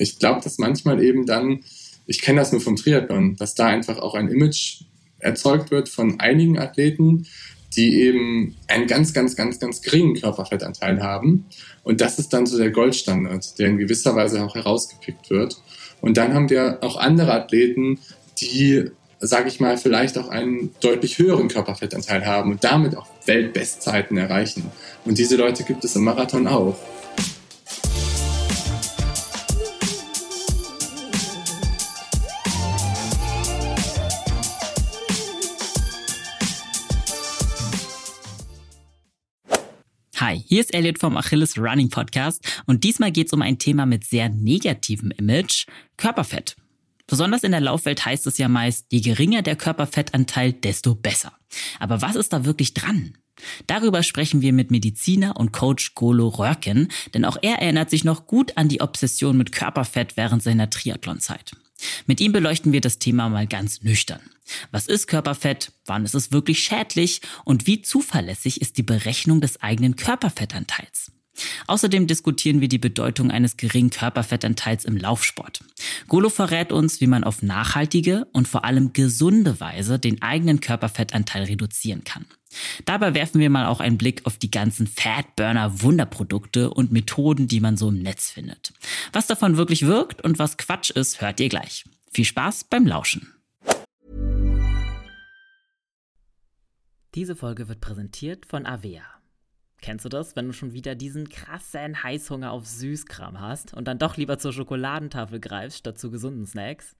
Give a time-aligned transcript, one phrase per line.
[0.00, 1.60] ich glaube, dass manchmal eben dann,
[2.06, 4.82] ich kenne das nur vom Triathlon, dass da einfach auch ein Image
[5.18, 7.26] erzeugt wird von einigen Athleten,
[7.76, 11.44] die eben einen ganz, ganz, ganz, ganz geringen Körperfettanteil haben.
[11.84, 15.62] Und das ist dann so der Goldstandard, der in gewisser Weise auch herausgepickt wird.
[16.00, 17.98] Und dann haben wir auch andere Athleten,
[18.40, 18.86] die,
[19.20, 24.64] sage ich mal, vielleicht auch einen deutlich höheren Körperfettanteil haben und damit auch Weltbestzeiten erreichen.
[25.04, 26.76] Und diese Leute gibt es im Marathon auch.
[40.50, 44.04] Hier ist Elliot vom Achilles Running Podcast und diesmal geht es um ein Thema mit
[44.04, 46.56] sehr negativem Image, Körperfett.
[47.06, 51.32] Besonders in der Laufwelt heißt es ja meist, je geringer der Körperfettanteil, desto besser.
[51.78, 53.16] Aber was ist da wirklich dran?
[53.68, 58.26] Darüber sprechen wir mit Mediziner und Coach Golo Röhrken, denn auch er erinnert sich noch
[58.26, 61.52] gut an die Obsession mit Körperfett während seiner Triathlonzeit.
[62.06, 64.20] Mit ihm beleuchten wir das Thema mal ganz nüchtern.
[64.70, 65.72] Was ist Körperfett?
[65.86, 67.20] Wann ist es wirklich schädlich?
[67.44, 71.12] Und wie zuverlässig ist die Berechnung des eigenen Körperfettanteils?
[71.66, 75.64] Außerdem diskutieren wir die Bedeutung eines geringen Körperfettanteils im Laufsport.
[76.08, 81.44] Golo verrät uns, wie man auf nachhaltige und vor allem gesunde Weise den eigenen Körperfettanteil
[81.44, 82.26] reduzieren kann.
[82.84, 87.60] Dabei werfen wir mal auch einen Blick auf die ganzen Fatburner Wunderprodukte und Methoden, die
[87.60, 88.72] man so im Netz findet.
[89.12, 91.84] Was davon wirklich wirkt und was Quatsch ist, hört ihr gleich.
[92.12, 93.32] Viel Spaß beim Lauschen.
[97.14, 99.02] Diese Folge wird präsentiert von Avea.
[99.80, 103.98] Kennst du das, wenn du schon wieder diesen krassen Heißhunger auf Süßkram hast und dann
[103.98, 106.96] doch lieber zur Schokoladentafel greifst statt zu gesunden Snacks?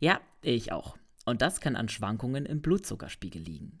[0.00, 0.96] Ja, ich auch.
[1.24, 3.80] Und das kann an Schwankungen im Blutzuckerspiegel liegen.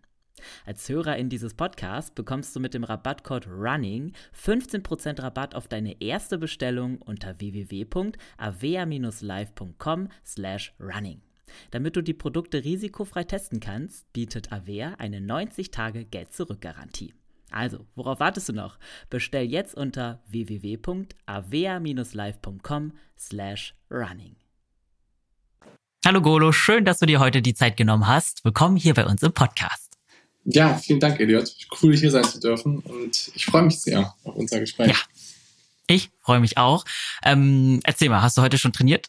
[0.65, 6.37] Als Hörerin dieses Podcasts bekommst du mit dem Rabattcode RUNNING 15% Rabatt auf deine erste
[6.37, 11.21] Bestellung unter www.avea-live.com slash running.
[11.71, 17.13] Damit du die Produkte risikofrei testen kannst, bietet Avea eine 90-Tage-Geld-Zurück-Garantie.
[17.51, 18.77] Also, worauf wartest du noch?
[19.09, 24.35] Bestell jetzt unter www.avea-live.com slash running.
[26.03, 28.43] Hallo Golo, schön, dass du dir heute die Zeit genommen hast.
[28.43, 29.90] Willkommen hier bei uns im Podcast.
[30.45, 31.53] Ja, vielen Dank, Elliot.
[31.81, 34.87] Cool, hier sein zu dürfen und ich freue mich sehr auf unser Gespräch.
[34.87, 34.95] Ja,
[35.87, 36.83] ich freue mich auch.
[37.23, 39.07] Ähm, erzähl mal, hast du heute schon trainiert?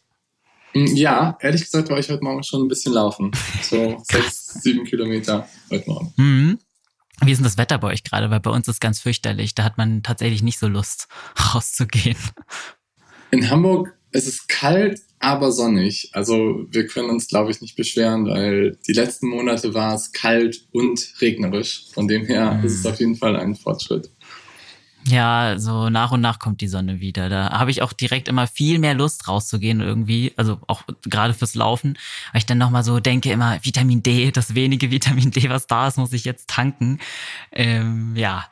[0.73, 3.31] Mm, ja, ehrlich gesagt war ich heute Morgen schon ein bisschen laufen.
[3.61, 6.13] So sechs, sieben Kilometer heute Morgen.
[6.17, 6.59] Mhm.
[7.21, 8.29] Wie ist denn das Wetter bei euch gerade?
[8.29, 9.55] Weil bei uns ist ganz fürchterlich.
[9.55, 11.07] Da hat man tatsächlich nicht so Lust,
[11.53, 12.17] rauszugehen.
[13.31, 16.09] In Hamburg ist es kalt, aber sonnig.
[16.11, 20.65] Also wir können uns, glaube ich, nicht beschweren, weil die letzten Monate war es kalt
[20.71, 21.85] und regnerisch.
[21.93, 22.65] Von dem her mhm.
[22.65, 24.09] ist es auf jeden Fall ein Fortschritt.
[25.05, 27.27] Ja, so nach und nach kommt die Sonne wieder.
[27.27, 31.55] Da habe ich auch direkt immer viel mehr Lust rauszugehen irgendwie, also auch gerade fürs
[31.55, 31.97] Laufen,
[32.31, 35.87] weil ich dann nochmal so denke immer, Vitamin D, das wenige Vitamin D, was da
[35.87, 36.99] ist, muss ich jetzt tanken.
[37.51, 38.45] Ähm, ja,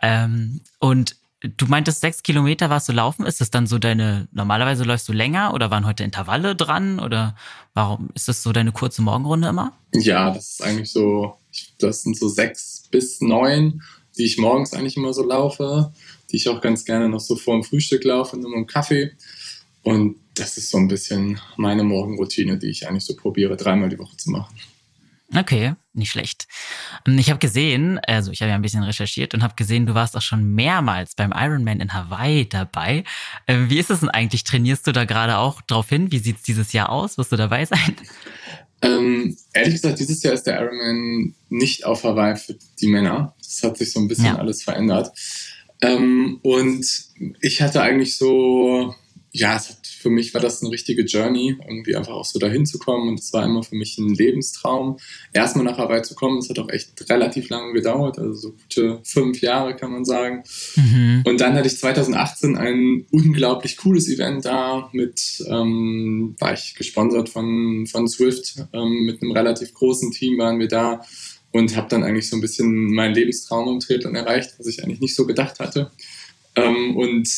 [0.00, 3.24] ähm, und Du meintest sechs Kilometer warst du laufen.
[3.24, 7.36] Ist das dann so deine, normalerweise läufst du länger oder waren heute Intervalle dran oder
[7.74, 9.72] warum ist das so deine kurze Morgenrunde immer?
[9.94, 11.36] Ja, das ist eigentlich so,
[11.78, 13.82] das sind so sechs bis neun,
[14.16, 15.92] die ich morgens eigentlich immer so laufe,
[16.30, 19.12] die ich auch ganz gerne noch so vor dem Frühstück laufe, nur mit einem Kaffee.
[19.82, 23.98] Und das ist so ein bisschen meine Morgenroutine, die ich eigentlich so probiere, dreimal die
[23.98, 24.54] Woche zu machen.
[25.36, 26.48] Okay, nicht schlecht.
[27.06, 29.94] Ähm, ich habe gesehen, also ich habe ja ein bisschen recherchiert und habe gesehen, du
[29.94, 33.04] warst auch schon mehrmals beim Ironman in Hawaii dabei.
[33.46, 34.44] Ähm, wie ist es denn eigentlich?
[34.44, 36.10] Trainierst du da gerade auch drauf hin?
[36.10, 37.18] Wie sieht es dieses Jahr aus?
[37.18, 37.96] Wirst du dabei sein?
[38.80, 43.34] Ähm, ehrlich gesagt, dieses Jahr ist der Ironman nicht auf Hawaii für die Männer.
[43.38, 44.36] Das hat sich so ein bisschen ja.
[44.36, 45.10] alles verändert.
[45.82, 46.86] Ähm, und
[47.40, 48.94] ich hatte eigentlich so
[49.32, 52.78] ja, hat, für mich war das eine richtige Journey, irgendwie einfach auch so dahin zu
[52.78, 53.08] kommen.
[53.08, 54.98] Und es war immer für mich ein Lebenstraum,
[55.32, 56.38] erstmal nach Hawaii zu kommen.
[56.38, 60.44] Es hat auch echt relativ lange gedauert, also so gute fünf Jahre kann man sagen.
[60.76, 61.24] Mhm.
[61.26, 67.28] Und dann hatte ich 2018 ein unglaublich cooles Event da mit, ähm, war ich gesponsert
[67.28, 71.02] von, von Swift, ähm, mit einem relativ großen Team waren wir da
[71.52, 75.00] und habe dann eigentlich so ein bisschen meinen Lebenstraum im Triathlon erreicht, was ich eigentlich
[75.00, 75.90] nicht so gedacht hatte.
[76.56, 77.28] Ähm, und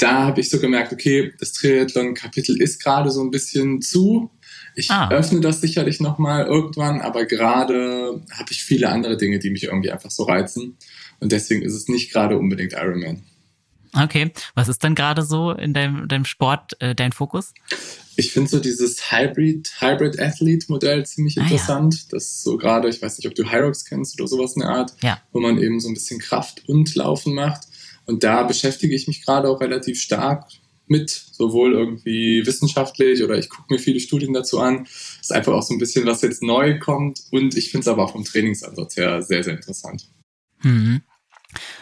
[0.00, 4.30] da habe ich so gemerkt, okay, das Triathlon-Kapitel ist gerade so ein bisschen zu.
[4.74, 5.10] Ich ah.
[5.10, 9.90] öffne das sicherlich nochmal irgendwann, aber gerade habe ich viele andere Dinge, die mich irgendwie
[9.90, 10.78] einfach so reizen.
[11.18, 13.24] Und deswegen ist es nicht gerade unbedingt Ironman.
[13.92, 17.52] Okay, was ist dann gerade so in deinem, deinem Sport äh, dein Fokus?
[18.14, 21.94] Ich finde so dieses Hybrid, Hybrid Athlete Modell ziemlich interessant.
[21.94, 22.08] Ah, ja.
[22.12, 24.70] Das ist so gerade, ich weiß nicht, ob du Hyrox kennst oder sowas in der
[24.70, 25.20] Art, ja.
[25.32, 27.62] wo man eben so ein bisschen Kraft und Laufen macht.
[28.10, 30.48] Und da beschäftige ich mich gerade auch relativ stark
[30.88, 34.82] mit, sowohl irgendwie wissenschaftlich oder ich gucke mir viele Studien dazu an.
[34.84, 37.20] Das ist einfach auch so ein bisschen, was jetzt neu kommt.
[37.30, 40.08] Und ich finde es aber auch vom Trainingsansatz her sehr, sehr interessant.
[40.62, 41.02] Mhm.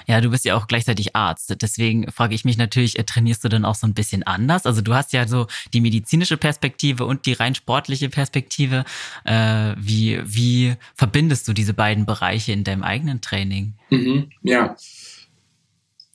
[0.07, 1.55] Ja, du bist ja auch gleichzeitig Arzt.
[1.61, 4.67] Deswegen frage ich mich natürlich, äh, trainierst du denn auch so ein bisschen anders?
[4.67, 8.85] Also du hast ja so die medizinische Perspektive und die rein sportliche Perspektive.
[9.25, 13.75] Äh, wie, wie verbindest du diese beiden Bereiche in deinem eigenen Training?
[13.91, 14.77] Mhm, ja,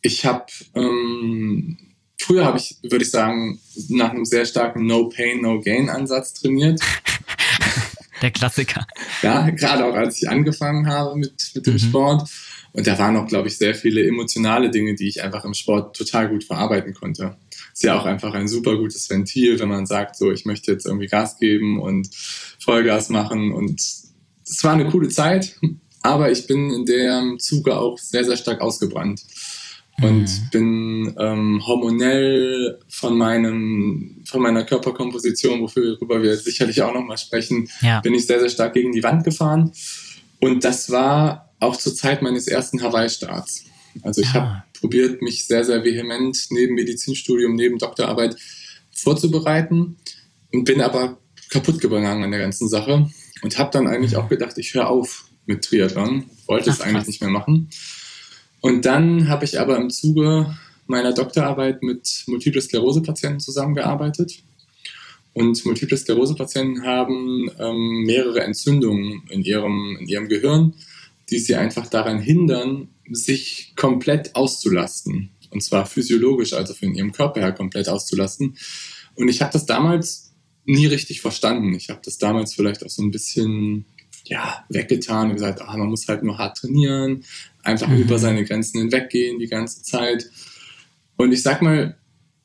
[0.04, 0.46] ich habe
[0.76, 1.78] ähm,
[2.20, 3.60] früher habe ich, würde ich sagen,
[3.90, 6.80] nach einem sehr starken No Pain, No Gain Ansatz trainiert.
[8.22, 8.86] Der Klassiker.
[9.22, 11.80] Ja, gerade auch als ich angefangen habe mit, mit dem mhm.
[11.80, 12.30] Sport.
[12.72, 15.96] Und da waren auch, glaube ich, sehr viele emotionale Dinge, die ich einfach im Sport
[15.96, 17.38] total gut verarbeiten konnte.
[17.74, 20.86] Ist ja auch einfach ein super gutes Ventil, wenn man sagt, so, ich möchte jetzt
[20.86, 22.10] irgendwie Gas geben und
[22.60, 23.52] Vollgas machen.
[23.52, 25.60] Und es war eine coole Zeit,
[26.02, 29.22] aber ich bin in dem Zuge auch sehr, sehr stark ausgebrannt
[30.02, 30.50] und mhm.
[30.52, 37.70] bin ähm, hormonell von meinem von meiner Körperkomposition, worüber wir sicherlich auch noch mal sprechen,
[37.82, 38.02] ja.
[38.02, 39.72] bin ich sehr sehr stark gegen die Wand gefahren
[40.40, 43.66] und das war auch zur Zeit meines ersten Hawaii-Starts.
[44.02, 44.34] Also ich ah.
[44.34, 48.36] habe probiert, mich sehr sehr vehement neben Medizinstudium, neben Doktorarbeit
[48.92, 49.98] vorzubereiten
[50.52, 51.20] und bin aber
[51.50, 53.10] kaputt gegangen an der ganzen Sache
[53.44, 56.96] und habe dann eigentlich auch gedacht, ich höre auf mit Triathlon, wollte Ach, es eigentlich
[56.96, 57.08] krass.
[57.08, 57.70] nicht mehr machen
[58.64, 60.56] und dann habe ich aber im Zuge
[60.88, 64.42] meiner Doktorarbeit mit Multiple Sklerose-Patienten zusammengearbeitet.
[65.34, 70.76] Und Multiple Sklerose-Patienten haben ähm, mehrere Entzündungen in ihrem, in ihrem Gehirn,
[71.30, 75.32] die sie einfach daran hindern, sich komplett auszulasten.
[75.50, 78.56] Und zwar physiologisch, also von ihrem Körper her komplett auszulasten.
[79.16, 80.32] Und ich habe das damals
[80.64, 81.74] nie richtig verstanden.
[81.76, 83.84] Ich habe das damals vielleicht auch so ein bisschen
[84.26, 87.24] ja, weggetan und gesagt, ah, man muss halt nur hart trainieren,
[87.62, 88.02] einfach mhm.
[88.02, 90.30] über seine Grenzen hinweggehen die ganze Zeit.
[91.18, 91.98] Und ich sag mal,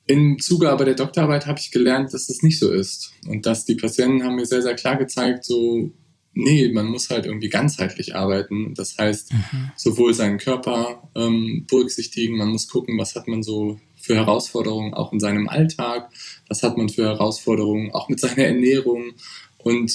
[0.07, 3.13] im Zuge aber der Doktorarbeit habe ich gelernt, dass das nicht so ist.
[3.27, 5.93] Und dass die Patienten haben mir sehr, sehr klar gezeigt, so,
[6.33, 8.75] nee, man muss halt irgendwie ganzheitlich arbeiten.
[8.75, 9.71] Das heißt, mhm.
[9.77, 15.13] sowohl seinen Körper ähm, berücksichtigen, man muss gucken, was hat man so für Herausforderungen auch
[15.13, 16.11] in seinem Alltag,
[16.49, 19.13] was hat man für Herausforderungen auch mit seiner Ernährung
[19.59, 19.93] und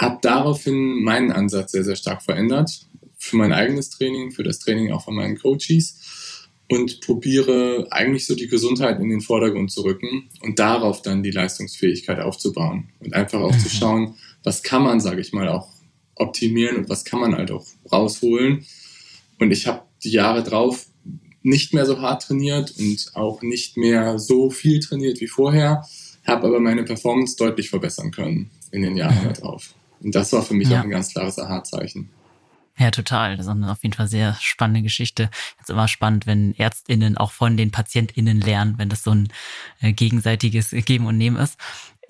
[0.00, 2.86] habe daraufhin meinen Ansatz sehr, sehr stark verändert
[3.18, 8.34] für mein eigenes Training, für das Training auch von meinen Coaches und probiere eigentlich so
[8.34, 13.40] die Gesundheit in den Vordergrund zu rücken und darauf dann die Leistungsfähigkeit aufzubauen und einfach
[13.40, 13.78] auch zu mhm.
[13.78, 15.68] schauen, was kann man, sage ich mal, auch
[16.14, 18.64] optimieren und was kann man halt auch rausholen.
[19.38, 20.86] Und ich habe die Jahre drauf
[21.42, 25.84] nicht mehr so hart trainiert und auch nicht mehr so viel trainiert wie vorher,
[26.24, 29.34] habe aber meine Performance deutlich verbessern können in den Jahren mhm.
[29.34, 29.74] darauf.
[30.02, 30.80] Und das war für mich ja.
[30.80, 32.10] auch ein ganz klares Aha-Zeichen.
[32.78, 33.36] Ja, total.
[33.36, 35.28] Das ist auf jeden Fall sehr spannende Geschichte.
[35.58, 39.28] Jetzt immer spannend, wenn ÄrztInnen auch von den PatientInnen lernen, wenn das so ein
[39.80, 41.58] äh, gegenseitiges Geben und Nehmen ist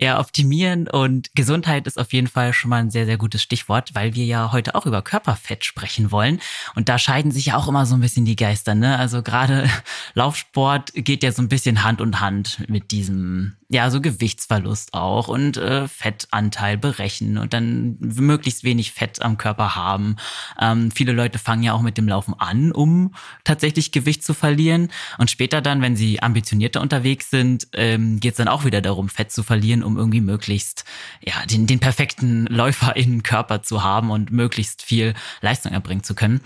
[0.01, 3.95] eher optimieren und Gesundheit ist auf jeden Fall schon mal ein sehr, sehr gutes Stichwort,
[3.95, 6.41] weil wir ja heute auch über Körperfett sprechen wollen.
[6.75, 8.99] Und da scheiden sich ja auch immer so ein bisschen die Geister, ne?
[8.99, 9.69] Also gerade
[10.15, 15.29] Laufsport geht ja so ein bisschen Hand in Hand mit diesem, ja, so Gewichtsverlust auch
[15.29, 20.17] und äh, Fettanteil berechnen und dann möglichst wenig Fett am Körper haben.
[20.59, 23.15] Ähm, viele Leute fangen ja auch mit dem Laufen an, um
[23.45, 24.89] tatsächlich Gewicht zu verlieren.
[25.19, 29.09] Und später dann, wenn sie ambitionierter unterwegs sind, ähm, geht es dann auch wieder darum,
[29.11, 30.85] Fett zu verlieren, um irgendwie möglichst
[31.21, 36.41] ja, den, den perfekten Läuferinnenkörper zu haben und möglichst viel Leistung erbringen zu können.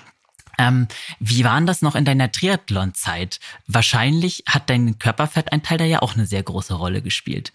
[0.59, 0.87] Ähm,
[1.19, 3.41] wie waren das noch in deiner Triathlon-Zeit?
[3.67, 7.53] Wahrscheinlich hat dein Körperfettanteil da ja auch eine sehr große Rolle gespielt.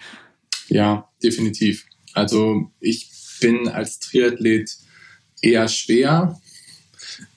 [0.68, 1.86] Ja, definitiv.
[2.14, 4.78] Also ich bin als Triathlet
[5.42, 6.40] eher schwer.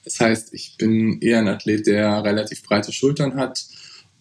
[0.03, 3.65] Das heißt, ich bin eher ein Athlet, der relativ breite Schultern hat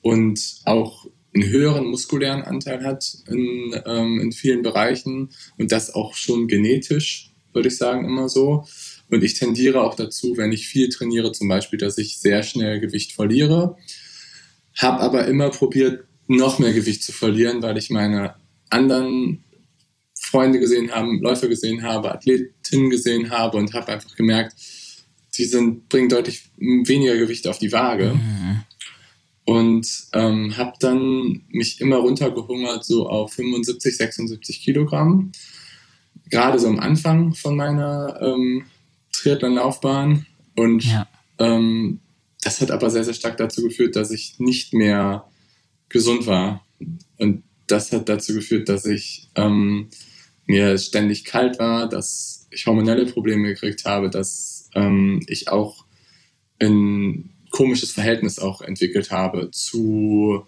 [0.01, 6.15] und auch einen höheren muskulären Anteil hat in, ähm, in vielen Bereichen und das auch
[6.15, 8.65] schon genetisch, würde ich sagen, immer so.
[9.09, 12.81] Und ich tendiere auch dazu, wenn ich viel trainiere, zum Beispiel, dass ich sehr schnell
[12.81, 13.77] Gewicht verliere.
[14.77, 18.37] Habe aber immer probiert, noch mehr Gewicht zu verlieren, weil ich meine
[18.71, 19.45] anderen
[20.15, 24.55] Freunde gesehen habe, Läufer gesehen habe, Athletinnen gesehen habe und habe einfach gemerkt,
[25.37, 28.15] die sind, bringen deutlich weniger Gewicht auf die Waage.
[28.15, 28.42] Mhm.
[29.45, 35.33] Und ähm, habe dann mich immer runtergehungert, so auf 75, 76 Kilogramm.
[36.31, 38.65] Gerade so am Anfang von meiner ähm,
[39.13, 40.27] Triathlon-Laufbahn.
[40.55, 41.09] Und ja.
[41.39, 42.01] ähm,
[42.41, 45.25] das hat aber sehr, sehr stark dazu geführt, dass ich nicht mehr
[45.89, 46.65] gesund war.
[47.19, 49.89] Und das hat dazu geführt, dass ich ähm,
[50.47, 55.85] mir ständig kalt war, dass ich hormonelle Probleme gekriegt habe, dass ähm, ich auch
[56.61, 60.45] ein komisches Verhältnis auch entwickelt habe zu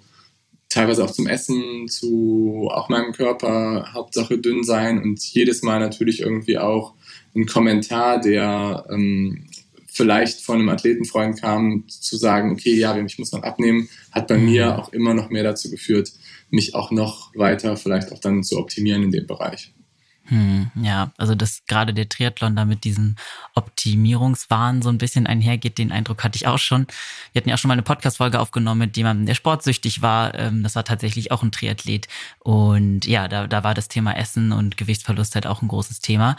[0.68, 6.20] teilweise auch zum Essen, zu auch meinem Körper, Hauptsache dünn sein und jedes Mal natürlich
[6.20, 6.94] irgendwie auch
[7.37, 9.46] ein Kommentar, der ähm,
[9.87, 14.37] vielleicht von einem Athletenfreund kam, zu sagen, okay, ja, ich muss noch abnehmen, hat bei
[14.37, 14.46] mhm.
[14.46, 16.12] mir auch immer noch mehr dazu geführt,
[16.50, 19.73] mich auch noch weiter vielleicht auch dann zu optimieren in dem Bereich.
[20.26, 23.16] Hm, ja, also dass gerade der Triathlon da mit diesem
[23.54, 26.86] Optimierungswahn so ein bisschen einhergeht, den Eindruck hatte ich auch schon.
[27.32, 30.34] Wir hatten ja auch schon mal eine Podcast-Folge aufgenommen mit jemandem, der sportsüchtig war.
[30.34, 32.08] Ähm, das war tatsächlich auch ein Triathlet.
[32.38, 36.36] Und ja, da, da war das Thema Essen und Gewichtsverlust halt auch ein großes Thema.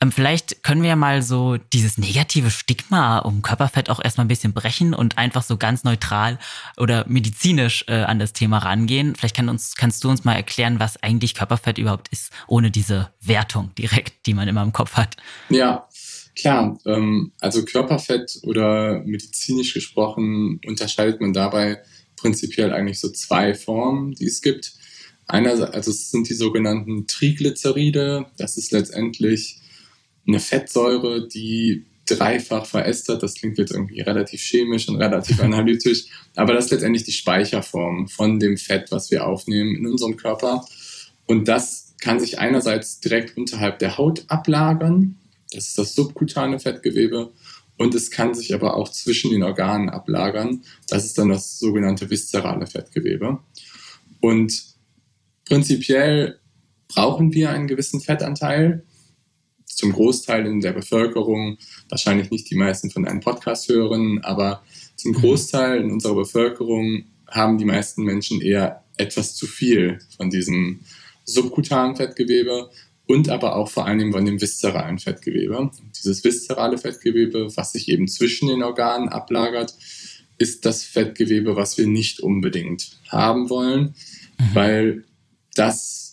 [0.00, 4.28] Ähm, vielleicht können wir ja mal so dieses negative Stigma um Körperfett auch erstmal ein
[4.28, 6.38] bisschen brechen und einfach so ganz neutral
[6.76, 9.14] oder medizinisch äh, an das Thema rangehen.
[9.14, 13.10] Vielleicht kann uns, kannst du uns mal erklären, was eigentlich Körperfett überhaupt ist, ohne diese
[13.20, 15.16] Wertung direkt, die man immer im Kopf hat.
[15.48, 15.88] Ja,
[16.36, 16.78] klar.
[16.86, 21.82] Ähm, also Körperfett oder medizinisch gesprochen unterscheidet man dabei
[22.16, 24.72] prinzipiell eigentlich so zwei Formen, die es gibt.
[25.26, 28.26] Einerseits, also es sind die sogenannten Triglyceride.
[28.36, 29.60] Das ist letztendlich
[30.26, 33.22] eine Fettsäure, die dreifach verästert.
[33.22, 38.08] Das klingt jetzt irgendwie relativ chemisch und relativ analytisch, aber das ist letztendlich die Speicherform
[38.08, 40.64] von dem Fett, was wir aufnehmen in unserem Körper.
[41.26, 45.16] Und das kann sich einerseits direkt unterhalb der Haut ablagern.
[45.52, 47.32] Das ist das subkutane Fettgewebe.
[47.76, 50.62] Und es kann sich aber auch zwischen den Organen ablagern.
[50.88, 53.40] Das ist dann das sogenannte viszerale Fettgewebe.
[54.20, 54.62] Und
[55.44, 56.38] prinzipiell
[56.88, 58.84] brauchen wir einen gewissen Fettanteil
[59.74, 64.62] zum Großteil in der Bevölkerung, wahrscheinlich nicht die meisten von einem Podcast hören, aber
[64.96, 65.16] zum mhm.
[65.16, 70.80] Großteil in unserer Bevölkerung haben die meisten Menschen eher etwas zu viel von diesem
[71.24, 72.70] subkutanen Fettgewebe
[73.06, 75.70] und aber auch vor allem von dem viszeralen Fettgewebe.
[75.96, 79.74] Dieses viszerale Fettgewebe, was sich eben zwischen den Organen ablagert,
[80.38, 83.94] ist das Fettgewebe, was wir nicht unbedingt haben wollen,
[84.38, 84.54] mhm.
[84.54, 85.04] weil
[85.54, 86.03] das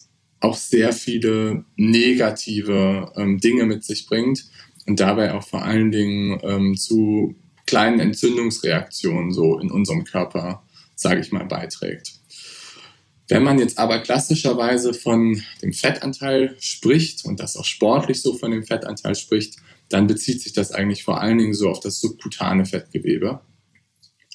[0.41, 4.45] auch sehr viele negative ähm, Dinge mit sich bringt
[4.87, 10.63] und dabei auch vor allen Dingen ähm, zu kleinen Entzündungsreaktionen so in unserem Körper,
[10.95, 12.13] sage ich mal, beiträgt.
[13.29, 18.51] Wenn man jetzt aber klassischerweise von dem Fettanteil spricht und das auch sportlich so von
[18.51, 19.55] dem Fettanteil spricht,
[19.87, 23.39] dann bezieht sich das eigentlich vor allen Dingen so auf das subkutane Fettgewebe.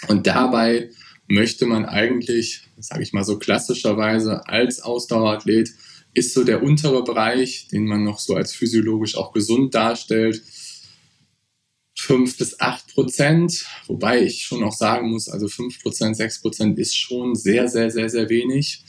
[0.09, 0.91] Und dabei
[1.29, 5.71] möchte man eigentlich, sage ich mal so klassischerweise als Ausdauerathlet
[6.17, 10.43] ist so der untere Bereich, den man noch so als physiologisch auch gesund darstellt.
[11.99, 16.79] 5 bis 8 Prozent, wobei ich schon auch sagen muss, also 5 Prozent, 6 Prozent
[16.79, 18.83] ist schon sehr, sehr, sehr, sehr wenig.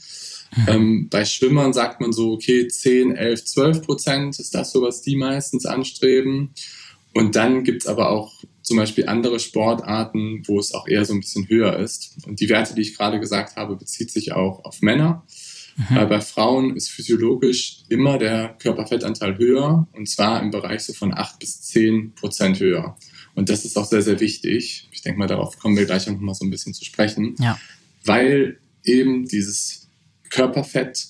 [0.56, 0.68] Mhm.
[0.68, 5.02] Ähm, bei Schwimmern sagt man so, okay, 10, 11, 12 Prozent ist das so, was
[5.02, 6.54] die meistens anstreben.
[7.14, 8.32] Und dann gibt es aber auch
[8.62, 12.16] zum Beispiel andere Sportarten, wo es auch eher so ein bisschen höher ist.
[12.26, 15.26] Und die Werte, die ich gerade gesagt habe, bezieht sich auch auf Männer.
[15.78, 15.94] Mhm.
[15.94, 21.14] Weil bei Frauen ist physiologisch immer der Körperfettanteil höher und zwar im Bereich so von
[21.14, 22.96] 8 bis 10 Prozent höher.
[23.36, 24.88] Und das ist auch sehr, sehr wichtig.
[24.90, 27.36] Ich denke mal, darauf kommen wir gleich noch mal so ein bisschen zu sprechen.
[27.38, 27.58] Ja.
[28.04, 29.88] Weil eben dieses
[30.30, 31.06] Körperfett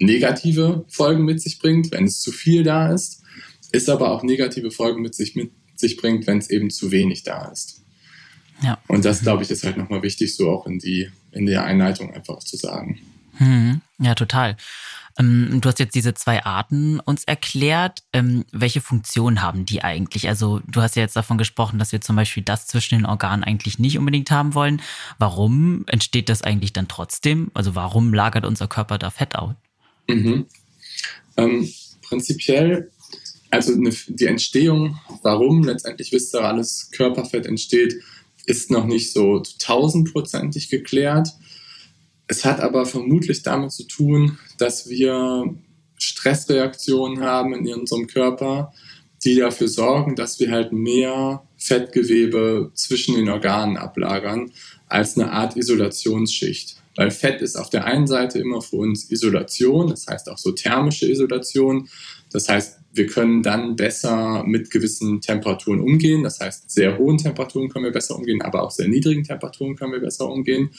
[0.00, 3.22] negative Folgen mit sich bringt, wenn es zu viel da ist,
[3.70, 7.22] ist aber auch negative Folgen mit sich, mit sich bringt, wenn es eben zu wenig
[7.22, 7.82] da ist.
[8.64, 8.78] Ja.
[8.88, 12.12] Und das, glaube ich, ist halt nochmal wichtig, so auch in, die, in der Einleitung
[12.12, 12.98] einfach zu sagen.
[13.38, 14.56] Hm, ja, total.
[15.18, 18.02] Ähm, du hast jetzt diese zwei Arten uns erklärt.
[18.12, 20.28] Ähm, welche Funktion haben die eigentlich?
[20.28, 23.42] Also du hast ja jetzt davon gesprochen, dass wir zum Beispiel das zwischen den Organen
[23.42, 24.82] eigentlich nicht unbedingt haben wollen.
[25.18, 27.50] Warum entsteht das eigentlich dann trotzdem?
[27.54, 29.54] Also warum lagert unser Körper da Fett aus?
[30.08, 30.46] Mhm.
[31.36, 31.68] Ähm,
[32.02, 32.90] prinzipiell,
[33.50, 37.94] also eine, die Entstehung, warum letztendlich viszerales Körperfett entsteht,
[38.44, 41.28] ist noch nicht so tausendprozentig geklärt.
[42.28, 45.54] Es hat aber vermutlich damit zu tun, dass wir
[45.98, 48.72] Stressreaktionen haben in unserem Körper,
[49.24, 54.52] die dafür sorgen, dass wir halt mehr Fettgewebe zwischen den Organen ablagern
[54.88, 56.76] als eine Art Isolationsschicht.
[56.96, 60.52] Weil Fett ist auf der einen Seite immer für uns Isolation, das heißt auch so
[60.52, 61.88] thermische Isolation.
[62.32, 66.22] Das heißt, wir können dann besser mit gewissen Temperaturen umgehen.
[66.22, 69.92] Das heißt, sehr hohen Temperaturen können wir besser umgehen, aber auch sehr niedrigen Temperaturen können
[69.92, 70.70] wir besser umgehen.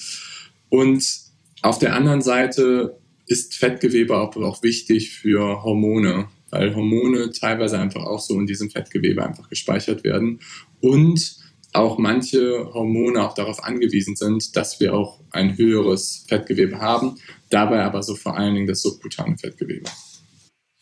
[0.70, 1.26] Und
[1.62, 8.04] auf der anderen Seite ist Fettgewebe auch, auch wichtig für Hormone, weil Hormone teilweise einfach
[8.04, 10.40] auch so in diesem Fettgewebe einfach gespeichert werden.
[10.80, 11.38] Und
[11.74, 17.84] auch manche Hormone auch darauf angewiesen sind, dass wir auch ein höheres Fettgewebe haben, dabei
[17.84, 19.90] aber so vor allen Dingen das subkutane Fettgewebe.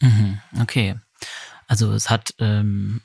[0.01, 0.95] Mhm, okay.
[1.67, 3.01] Also es hat ähm,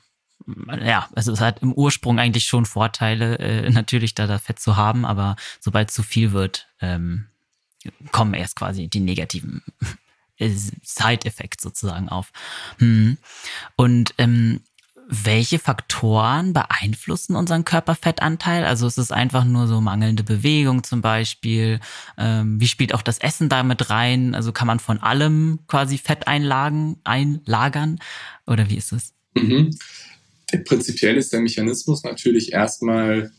[0.83, 4.75] ja, also es hat im Ursprung eigentlich schon Vorteile, äh, natürlich da, da Fett zu
[4.75, 7.27] haben, aber sobald zu viel wird, ähm,
[8.11, 9.63] kommen erst quasi die negativen
[10.37, 12.31] Side-Effekte sozusagen auf.
[12.79, 13.17] Hm.
[13.75, 14.61] Und ähm,
[15.13, 18.63] welche Faktoren beeinflussen unseren Körperfettanteil?
[18.63, 21.81] Also ist es einfach nur so mangelnde Bewegung zum Beispiel?
[22.17, 24.33] Ähm, wie spielt auch das Essen damit rein?
[24.33, 27.99] Also kann man von allem quasi Fett einlagen, einlagern?
[28.47, 29.13] Oder wie ist es?
[29.35, 29.77] Mhm.
[30.65, 33.31] Prinzipiell ist der Mechanismus natürlich erstmal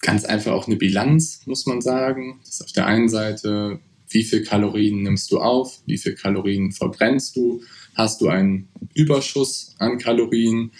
[0.00, 2.40] ganz einfach auch eine Bilanz, muss man sagen.
[2.44, 6.72] Das ist auf der einen Seite, wie viel Kalorien nimmst du auf, wie viel Kalorien
[6.72, 7.62] verbrennst du
[7.94, 10.72] Hast du einen Überschuss an Kalorien,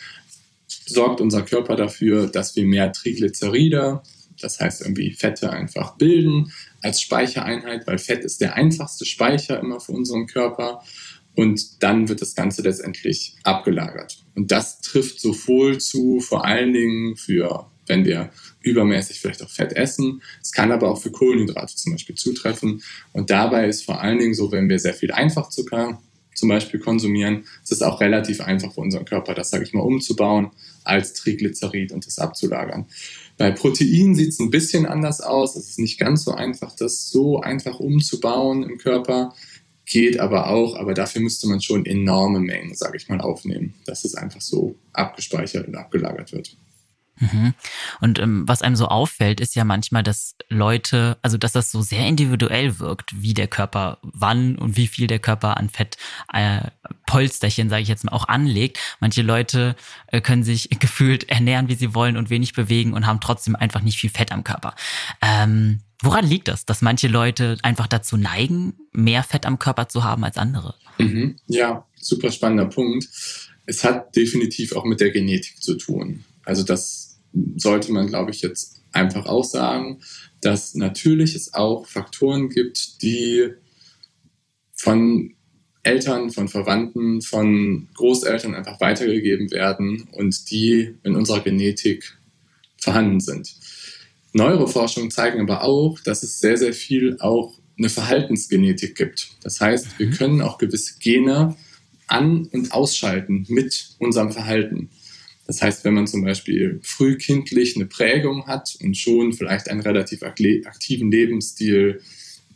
[0.87, 4.01] sorgt unser Körper dafür, dass wir mehr Triglyceride,
[4.41, 9.81] das heißt irgendwie Fette einfach bilden als Speichereinheit, weil Fett ist der einfachste Speicher immer
[9.81, 10.83] für unseren Körper.
[11.37, 14.25] Und dann wird das Ganze letztendlich abgelagert.
[14.35, 18.31] Und das trifft sowohl zu, vor allen Dingen für, wenn wir
[18.63, 20.23] übermäßig vielleicht auch Fett essen.
[20.41, 22.83] Es kann aber auch für Kohlenhydrate zum Beispiel zutreffen.
[23.13, 26.01] Und dabei ist vor allen Dingen so, wenn wir sehr viel Einfachzucker
[26.35, 29.83] zum Beispiel konsumieren, es ist auch relativ einfach für unseren Körper, das, sage ich mal,
[29.83, 30.51] umzubauen
[30.85, 32.87] als Triglycerid und das abzulagern.
[33.37, 35.57] Bei Protein sieht es ein bisschen anders aus.
[35.57, 39.35] Es ist nicht ganz so einfach, das so einfach umzubauen im Körper.
[39.85, 44.05] Geht aber auch, aber dafür müsste man schon enorme Mengen, sage ich mal, aufnehmen, dass
[44.05, 46.57] es einfach so abgespeichert und abgelagert wird.
[47.21, 47.55] Mhm.
[48.01, 51.83] Und ähm, was einem so auffällt, ist ja manchmal, dass Leute, also dass das so
[51.83, 55.97] sehr individuell wirkt, wie der Körper wann und wie viel der Körper an Fett
[56.33, 56.63] äh,
[57.07, 58.79] sage ich jetzt mal, auch anlegt.
[59.01, 63.21] Manche Leute äh, können sich gefühlt ernähren, wie sie wollen und wenig bewegen und haben
[63.21, 64.75] trotzdem einfach nicht viel Fett am Körper.
[65.21, 70.05] Ähm, woran liegt das, dass manche Leute einfach dazu neigen, mehr Fett am Körper zu
[70.05, 70.75] haben als andere?
[70.99, 71.37] Mhm.
[71.47, 73.09] Ja, super spannender Punkt.
[73.67, 76.25] Es hat definitiv auch mit der Genetik zu tun.
[76.45, 77.10] Also das
[77.57, 80.01] sollte man, glaube ich, jetzt einfach auch sagen,
[80.41, 83.51] dass natürlich es auch Faktoren gibt, die
[84.75, 85.35] von
[85.83, 92.19] Eltern, von Verwandten, von Großeltern einfach weitergegeben werden und die in unserer Genetik
[92.79, 93.55] vorhanden sind.
[94.33, 99.31] Neuere Forschungen zeigen aber auch, dass es sehr, sehr viel auch eine Verhaltensgenetik gibt.
[99.43, 100.13] Das heißt, wir mhm.
[100.13, 101.57] können auch gewisse Gene
[102.07, 104.91] an- und ausschalten mit unserem Verhalten.
[105.51, 110.23] Das heißt, wenn man zum Beispiel frühkindlich eine Prägung hat und schon vielleicht einen relativ
[110.23, 112.01] aktiven Lebensstil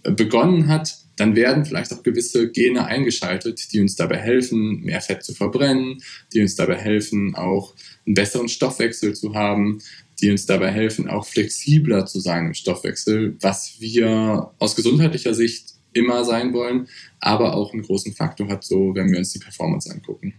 [0.05, 5.01] äh, begonnen hat, dann werden vielleicht auch gewisse Gene eingeschaltet, die uns dabei helfen, mehr
[5.01, 7.75] Fett zu verbrennen, die uns dabei helfen, auch
[8.07, 9.81] einen besseren Stoffwechsel zu haben,
[10.21, 15.75] die uns dabei helfen, auch flexibler zu sein im Stoffwechsel, was wir aus gesundheitlicher Sicht
[15.95, 16.87] immer sein wollen,
[17.19, 20.35] aber auch einen großen Faktor hat, so wenn wir uns die Performance angucken.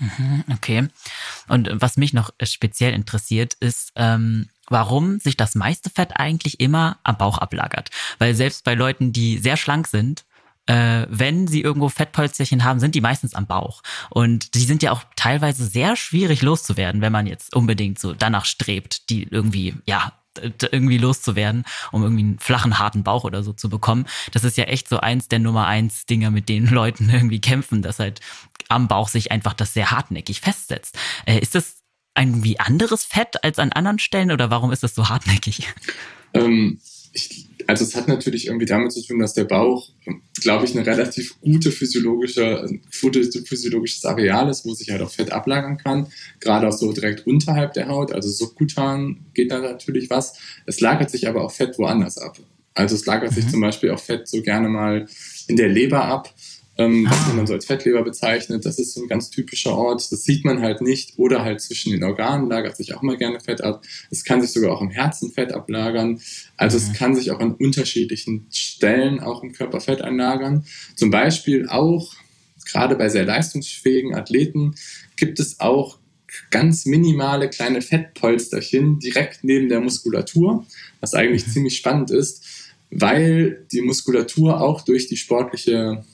[0.00, 0.88] Mhm, okay.
[1.48, 6.98] Und was mich noch speziell interessiert, ist, ähm, warum sich das meiste Fett eigentlich immer
[7.02, 7.90] am Bauch ablagert.
[8.18, 10.24] Weil selbst bei Leuten, die sehr schlank sind,
[10.66, 13.82] äh, wenn sie irgendwo Fettpolsterchen haben, sind die meistens am Bauch.
[14.08, 18.44] Und die sind ja auch teilweise sehr schwierig loszuwerden, wenn man jetzt unbedingt so danach
[18.44, 23.68] strebt, die irgendwie, ja, irgendwie loszuwerden, um irgendwie einen flachen, harten Bauch oder so zu
[23.68, 24.06] bekommen.
[24.32, 27.82] Das ist ja echt so eins der Nummer eins Dinger, mit denen Leuten irgendwie kämpfen,
[27.82, 28.20] dass halt
[28.68, 30.96] am Bauch sich einfach das sehr hartnäckig festsetzt.
[31.26, 31.78] Äh, ist das
[32.14, 35.68] ein wie anderes Fett als an anderen Stellen oder warum ist das so hartnäckig?
[36.34, 36.80] Ähm,
[37.12, 39.90] ich, also es hat natürlich irgendwie damit zu tun, dass der Bauch,
[40.40, 42.68] glaube ich, eine relativ gute physiologische,
[43.00, 46.08] gutes physiologisches Areal ist, wo sich halt auch Fett ablagern kann.
[46.40, 50.36] Gerade auch so direkt unterhalb der Haut, also subkutan geht da natürlich was.
[50.66, 52.40] Es lagert sich aber auch Fett woanders ab.
[52.74, 53.34] Also es lagert mhm.
[53.36, 55.06] sich zum Beispiel auch Fett so gerne mal
[55.46, 56.34] in der Leber ab
[56.80, 57.10] ähm, ah.
[57.10, 58.64] was man so als Fettleber bezeichnet.
[58.64, 60.00] Das ist so ein ganz typischer Ort.
[60.10, 61.18] Das sieht man halt nicht.
[61.18, 63.84] Oder halt zwischen den Organen lagert sich auch mal gerne Fett ab.
[64.10, 66.20] Es kann sich sogar auch im Herzen Fett ablagern.
[66.56, 66.84] Also mhm.
[66.84, 70.64] es kann sich auch an unterschiedlichen Stellen auch im Körper Fett einlagern.
[70.96, 72.14] Zum Beispiel auch
[72.64, 74.74] gerade bei sehr leistungsfähigen Athleten
[75.16, 75.98] gibt es auch
[76.50, 80.64] ganz minimale kleine Fettpolsterchen direkt neben der Muskulatur,
[81.00, 81.50] was eigentlich mhm.
[81.50, 82.44] ziemlich spannend ist,
[82.90, 86.04] weil die Muskulatur auch durch die sportliche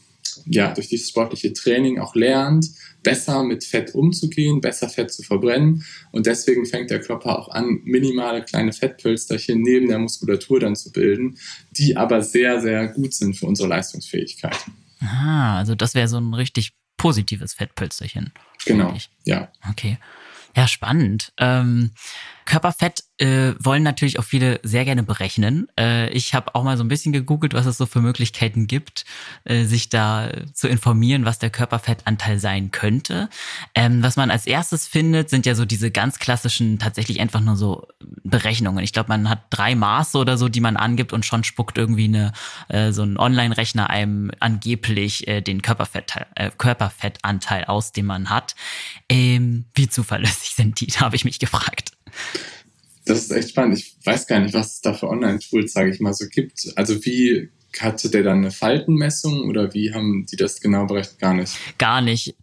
[0.44, 2.66] ja, durch dieses sportliche Training auch lernt,
[3.02, 5.84] besser mit Fett umzugehen, besser Fett zu verbrennen.
[6.12, 10.90] Und deswegen fängt der Körper auch an, minimale kleine Fettpölsterchen neben der Muskulatur dann zu
[10.92, 11.38] bilden,
[11.70, 14.58] die aber sehr, sehr gut sind für unsere Leistungsfähigkeit.
[15.00, 18.32] Ah, also das wäre so ein richtig positives Fettpölsterchen.
[18.64, 19.52] Genau, ja.
[19.70, 19.98] Okay.
[20.56, 21.34] Ja, spannend.
[21.36, 21.90] Ähm,
[22.46, 25.66] Körperfett äh, wollen natürlich auch viele sehr gerne berechnen.
[25.78, 29.04] Äh, ich habe auch mal so ein bisschen gegoogelt, was es so für Möglichkeiten gibt,
[29.44, 33.28] äh, sich da zu informieren, was der Körperfettanteil sein könnte.
[33.74, 37.56] Ähm, was man als erstes findet, sind ja so diese ganz klassischen, tatsächlich einfach nur
[37.56, 37.88] so
[38.22, 38.84] Berechnungen.
[38.84, 42.04] Ich glaube, man hat drei Maße oder so, die man angibt und schon spuckt irgendwie
[42.04, 42.32] eine,
[42.68, 48.54] äh, so ein Online-Rechner einem angeblich äh, den Körperfett, äh, Körperfettanteil aus, den man hat.
[49.08, 51.92] Ähm, wie zuverlässig sind die, habe ich mich gefragt.
[53.04, 53.78] Das ist echt spannend.
[53.78, 56.72] Ich weiß gar nicht, was es da für Online-Tools, sage ich mal, so gibt.
[56.74, 61.20] Also wie hatte der dann eine Faltenmessung oder wie haben die das genau berechnet?
[61.20, 61.78] Gar nicht.
[61.78, 62.36] Gar nicht.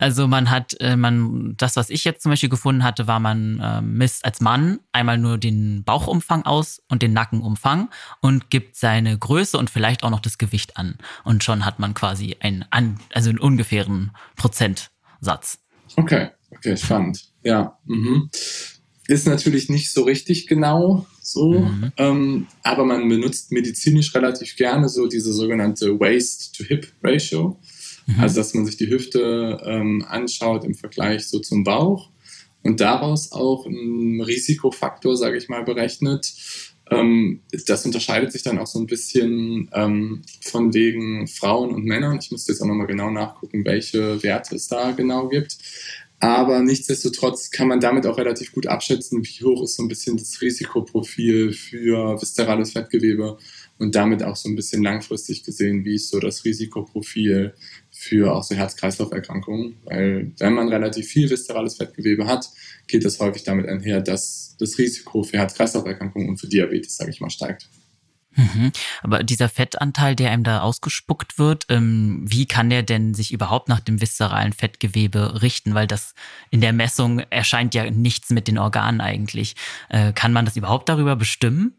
[0.00, 3.58] Also man hat, äh, man, das, was ich jetzt zum Beispiel gefunden hatte, war, man
[3.58, 9.18] äh, misst als Mann einmal nur den Bauchumfang aus und den Nackenumfang und gibt seine
[9.18, 10.98] Größe und vielleicht auch noch das Gewicht an.
[11.24, 12.64] Und schon hat man quasi einen,
[13.12, 15.58] also einen ungefähren Prozentsatz.
[15.96, 17.30] Okay, okay, spannend.
[17.42, 17.78] Ja.
[17.86, 18.28] Mhm
[19.08, 21.92] ist natürlich nicht so richtig genau so, mhm.
[21.96, 27.58] ähm, aber man benutzt medizinisch relativ gerne so diese sogenannte Waist-to-Hip-Ratio.
[28.06, 28.20] Mhm.
[28.20, 32.10] Also, dass man sich die Hüfte ähm, anschaut im Vergleich so zum Bauch
[32.62, 36.34] und daraus auch einen Risikofaktor, sage ich mal, berechnet.
[36.90, 42.18] Ähm, das unterscheidet sich dann auch so ein bisschen ähm, von wegen Frauen und Männern.
[42.20, 45.56] Ich müsste jetzt auch nochmal genau nachgucken, welche Werte es da genau gibt.
[46.20, 50.16] Aber nichtsdestotrotz kann man damit auch relativ gut abschätzen, wie hoch ist so ein bisschen
[50.16, 53.38] das Risikoprofil für viszerales Fettgewebe
[53.78, 57.54] und damit auch so ein bisschen langfristig gesehen, wie ist so das Risikoprofil
[57.92, 59.76] für auch so Herz-Kreislauf-Erkrankungen.
[59.84, 62.50] Weil wenn man relativ viel viszerales Fettgewebe hat,
[62.88, 67.20] geht das häufig damit einher, dass das Risiko für Herz-Kreislauf-Erkrankungen und für Diabetes, sage ich
[67.20, 67.68] mal, steigt.
[68.38, 68.70] Mhm.
[69.02, 73.68] Aber dieser Fettanteil, der einem da ausgespuckt wird, ähm, wie kann der denn sich überhaupt
[73.68, 75.74] nach dem viszeralen Fettgewebe richten?
[75.74, 76.14] Weil das
[76.50, 79.56] in der Messung erscheint ja nichts mit den Organen eigentlich.
[79.88, 81.74] Äh, kann man das überhaupt darüber bestimmen?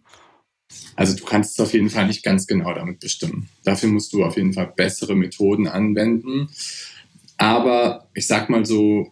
[0.96, 3.48] Also du kannst es auf jeden Fall nicht ganz genau damit bestimmen.
[3.64, 6.50] Dafür musst du auf jeden Fall bessere Methoden anwenden.
[7.38, 9.10] Aber ich sag mal so,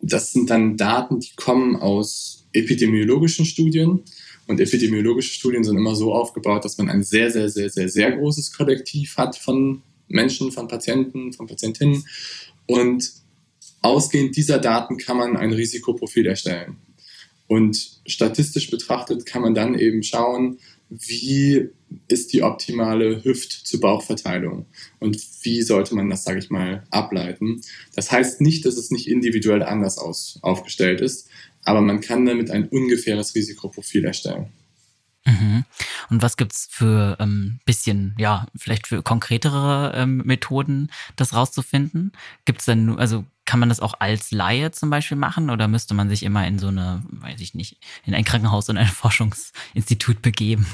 [0.00, 4.02] das sind dann Daten, die kommen aus epidemiologischen Studien.
[4.46, 8.12] Und epidemiologische Studien sind immer so aufgebaut, dass man ein sehr, sehr, sehr, sehr, sehr
[8.12, 12.04] großes Kollektiv hat von Menschen, von Patienten, von Patientinnen.
[12.66, 13.12] Und
[13.82, 16.76] ausgehend dieser Daten kann man ein Risikoprofil erstellen.
[17.48, 21.68] Und statistisch betrachtet kann man dann eben schauen, wie
[22.08, 24.66] ist die optimale Hüft-zu-Bauch-Verteilung
[24.98, 27.60] und wie sollte man das, sage ich mal, ableiten.
[27.94, 31.28] Das heißt nicht, dass es nicht individuell anders aus, aufgestellt ist,
[31.66, 34.46] aber man kann damit ein ungefähres Risikoprofil erstellen.
[35.26, 35.64] Mhm.
[36.08, 42.12] Und was gibt's für ähm, bisschen, ja, vielleicht für konkretere ähm, Methoden, das rauszufinden?
[42.44, 46.08] Gibt's denn, also kann man das auch als Laie zum Beispiel machen oder müsste man
[46.08, 50.66] sich immer in so eine, weiß ich nicht, in ein Krankenhaus und ein Forschungsinstitut begeben?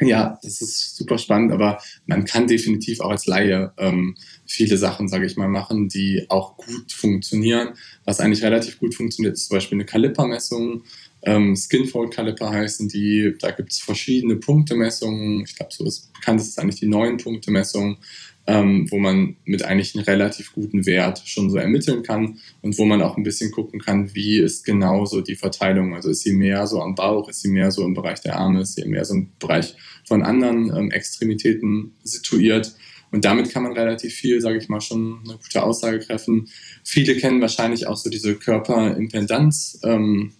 [0.00, 5.08] Ja, das ist super spannend, aber man kann definitiv auch als Laie ähm, viele Sachen,
[5.08, 7.70] sage ich mal, machen, die auch gut funktionieren.
[8.04, 10.84] Was eigentlich relativ gut funktioniert, ist zum Beispiel eine Kalipermessung.
[11.24, 13.34] Ähm, Skinfold Caliper heißen die.
[13.40, 15.44] Da gibt es verschiedene Punktemessungen.
[15.44, 17.98] Ich glaube, so bekannt ist eigentlich die neun Punkte Messung
[18.46, 22.84] ähm, wo man mit eigentlich einem relativ guten Wert schon so ermitteln kann und wo
[22.84, 25.94] man auch ein bisschen gucken kann, wie ist genau so die Verteilung.
[25.94, 28.62] Also ist sie mehr so am Bauch, ist sie mehr so im Bereich der Arme,
[28.62, 29.76] ist sie mehr so im Bereich
[30.06, 32.74] von anderen ähm, Extremitäten situiert.
[33.12, 36.48] Und damit kann man relativ viel, sage ich mal, schon eine gute Aussage treffen.
[36.82, 40.32] Viele kennen wahrscheinlich auch so diese Körperimpedanz ähm,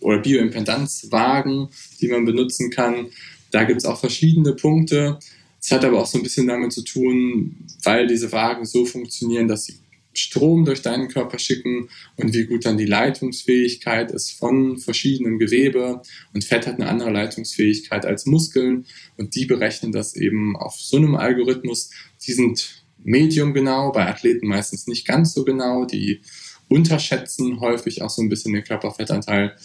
[0.00, 1.68] oder Bioimpedanzwagen,
[2.00, 3.06] die man benutzen kann.
[3.50, 5.18] Da gibt es auch verschiedene Punkte.
[5.64, 9.48] Es hat aber auch so ein bisschen damit zu tun, weil diese Wagen so funktionieren,
[9.48, 9.78] dass sie
[10.12, 16.02] Strom durch deinen Körper schicken und wie gut dann die Leitungsfähigkeit ist von verschiedenen Gewebe.
[16.34, 18.84] Und Fett hat eine andere Leitungsfähigkeit als Muskeln
[19.16, 21.88] und die berechnen das eben auf so einem Algorithmus.
[22.26, 25.86] Die sind medium genau, bei Athleten meistens nicht ganz so genau.
[25.86, 26.20] Die
[26.68, 29.56] unterschätzen häufig auch so ein bisschen den Körperfettanteil.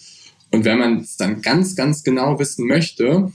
[0.49, 3.33] Und wenn man es dann ganz, ganz genau wissen möchte,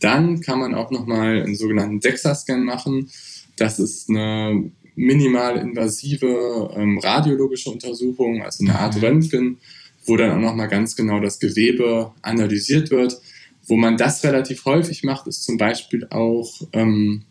[0.00, 3.10] dann kann man auch nochmal einen sogenannten DEXA-Scan machen.
[3.56, 9.04] Das ist eine minimal invasive ähm, radiologische Untersuchung, also eine Art mhm.
[9.04, 9.58] Röntgen,
[10.06, 13.20] wo dann auch nochmal ganz genau das Gewebe analysiert wird.
[13.68, 17.24] Wo man das relativ häufig macht, ist zum Beispiel auch ähm,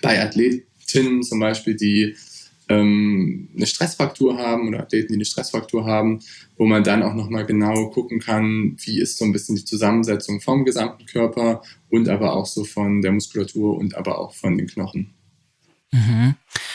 [0.00, 2.14] bei Athletinnen zum Beispiel, die
[2.68, 6.20] ähm, eine Stressfraktur haben oder Athleten, die eine Stressfraktur haben,
[6.56, 10.40] wo man dann auch nochmal genau gucken kann, wie ist so ein bisschen die Zusammensetzung
[10.40, 14.66] vom gesamten Körper und aber auch so von der Muskulatur und aber auch von den
[14.66, 15.14] Knochen.
[15.90, 16.34] Mhm.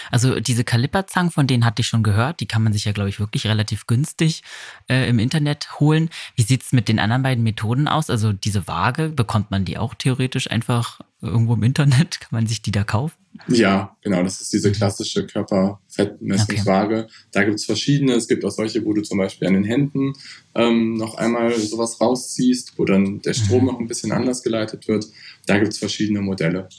[0.09, 3.09] Also diese Kaliperzangen, von denen hatte ich schon gehört, die kann man sich ja, glaube
[3.09, 4.43] ich, wirklich relativ günstig
[4.89, 6.09] äh, im Internet holen.
[6.35, 8.09] Wie sieht es mit den anderen beiden Methoden aus?
[8.09, 12.19] Also diese Waage, bekommt man die auch theoretisch einfach irgendwo im Internet?
[12.19, 13.15] Kann man sich die da kaufen?
[13.47, 17.05] Ja, genau, das ist diese klassische Körperfettmessungswaage.
[17.05, 17.13] Okay.
[17.31, 18.13] Da gibt es verschiedene.
[18.13, 20.13] Es gibt auch solche, wo du zum Beispiel an den Händen
[20.53, 23.65] ähm, noch einmal sowas rausziehst, wo dann der Strom mhm.
[23.65, 25.05] noch ein bisschen anders geleitet wird.
[25.47, 26.69] Da gibt es verschiedene Modelle.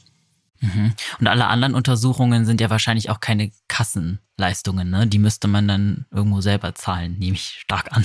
[0.61, 0.92] Mhm.
[1.20, 5.07] Und alle anderen Untersuchungen sind ja wahrscheinlich auch keine Kassenleistungen, ne?
[5.07, 8.04] Die müsste man dann irgendwo selber zahlen, nehme ich stark an.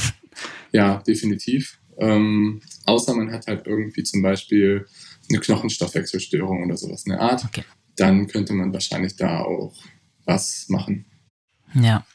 [0.72, 1.80] Ja, definitiv.
[2.00, 4.88] Ähm, außer man hat halt irgendwie zum Beispiel
[5.30, 7.46] eine Knochenstoffwechselstörung oder sowas in der Art.
[7.46, 7.64] Okay.
[7.96, 9.76] Dann könnte man wahrscheinlich da auch
[10.26, 11.06] was machen.
[11.74, 12.06] Ja.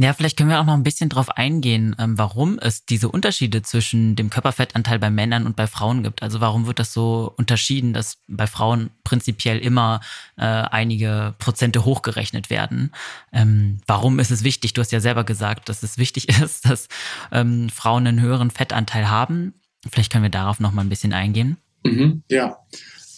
[0.00, 3.62] Ja, vielleicht können wir auch noch ein bisschen drauf eingehen, ähm, warum es diese Unterschiede
[3.62, 6.22] zwischen dem Körperfettanteil bei Männern und bei Frauen gibt.
[6.22, 10.00] Also warum wird das so unterschieden, dass bei Frauen prinzipiell immer
[10.36, 12.92] äh, einige Prozente hochgerechnet werden?
[13.32, 14.72] Ähm, warum ist es wichtig?
[14.72, 16.86] Du hast ja selber gesagt, dass es wichtig ist, dass
[17.32, 19.54] ähm, Frauen einen höheren Fettanteil haben.
[19.90, 21.56] Vielleicht können wir darauf noch mal ein bisschen eingehen.
[21.84, 22.58] Mhm, ja,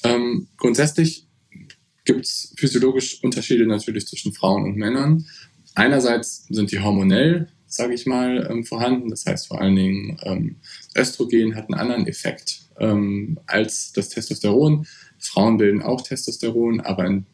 [0.05, 1.27] ähm, grundsätzlich
[2.05, 5.27] gibt es physiologisch Unterschiede natürlich zwischen Frauen und Männern.
[5.75, 9.11] Einerseits sind die hormonell, sage ich mal, ähm, vorhanden.
[9.11, 10.57] Das heißt vor allen Dingen, ähm,
[10.97, 14.87] Östrogen hat einen anderen Effekt ähm, als das Testosteron.
[15.19, 17.27] Frauen bilden auch Testosteron, aber in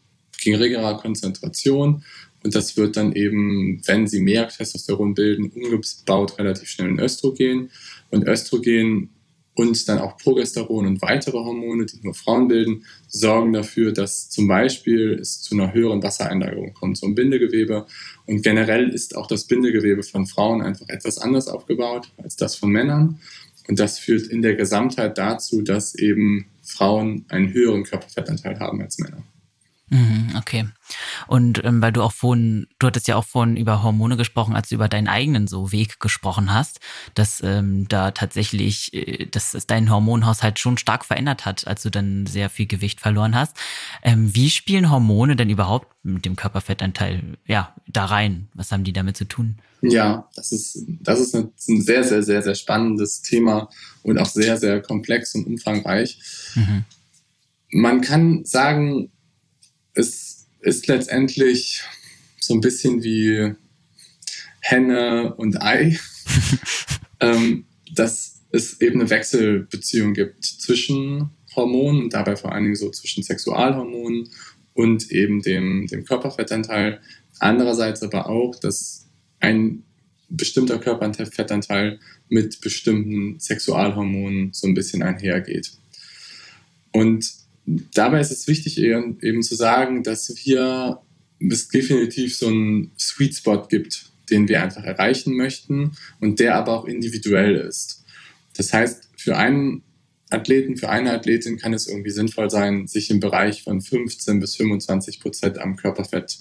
[0.42, 2.04] geringerer Konzentration.
[2.44, 7.70] Und das wird dann eben, wenn sie mehr Testosteron bilden, umgebaut relativ schnell in Östrogen.
[8.10, 9.10] Und Östrogen
[9.56, 14.46] und dann auch Progesteron und weitere Hormone, die nur Frauen bilden, sorgen dafür, dass zum
[14.46, 17.86] Beispiel es zu einer höheren Wassereinlagerung kommt, zum Bindegewebe.
[18.26, 22.70] Und generell ist auch das Bindegewebe von Frauen einfach etwas anders aufgebaut als das von
[22.70, 23.18] Männern.
[23.66, 28.98] Und das führt in der Gesamtheit dazu, dass eben Frauen einen höheren Körperfettanteil haben als
[28.98, 29.22] Männer.
[29.88, 30.68] Mhm, okay.
[31.28, 34.68] Und ähm, weil du auch vorhin, du hattest ja auch vorhin über Hormone gesprochen, als
[34.68, 36.80] du über deinen eigenen so Weg gesprochen hast,
[37.14, 41.90] dass ähm, da tatsächlich, äh, dass es deinen Hormonhaushalt schon stark verändert hat, als du
[41.90, 43.56] dann sehr viel Gewicht verloren hast.
[44.02, 48.48] Ähm, wie spielen Hormone denn überhaupt mit dem Körperfettanteil ja da rein?
[48.54, 49.56] Was haben die damit zu tun?
[49.82, 53.68] Ja, das ist, das ist ein sehr, sehr, sehr, sehr spannendes Thema
[54.02, 56.18] und auch sehr, sehr komplex und umfangreich.
[56.56, 56.84] Mhm.
[57.70, 59.10] Man kann sagen,
[59.96, 61.82] es ist letztendlich
[62.38, 63.54] so ein bisschen wie
[64.60, 65.98] Henne und Ei,
[67.20, 73.22] ähm, dass es eben eine Wechselbeziehung gibt zwischen Hormonen, dabei vor allen Dingen so zwischen
[73.22, 74.28] Sexualhormonen
[74.74, 77.00] und eben dem, dem Körperfettanteil.
[77.38, 79.06] Andererseits aber auch, dass
[79.40, 79.82] ein
[80.28, 85.72] bestimmter Körperfettanteil mit bestimmten Sexualhormonen so ein bisschen einhergeht.
[86.92, 91.00] Und dabei ist es wichtig eben zu sagen, dass hier
[91.40, 96.72] es definitiv so einen Sweet Spot gibt, den wir einfach erreichen möchten und der aber
[96.72, 98.04] auch individuell ist.
[98.56, 99.82] Das heißt, für einen
[100.30, 104.56] Athleten, für eine Athletin kann es irgendwie sinnvoll sein, sich im Bereich von 15 bis
[104.56, 106.38] 25 Prozent am Körperfett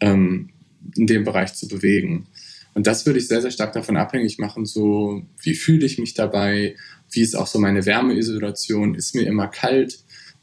[0.00, 0.50] ähm,
[0.96, 2.26] in dem Bereich zu bewegen.
[2.72, 6.14] Und das würde ich sehr, sehr stark davon abhängig machen, so wie fühle ich mich
[6.14, 6.76] dabei,
[7.10, 9.98] wie ist auch so meine Wärmeisolation, ist mir immer kalt,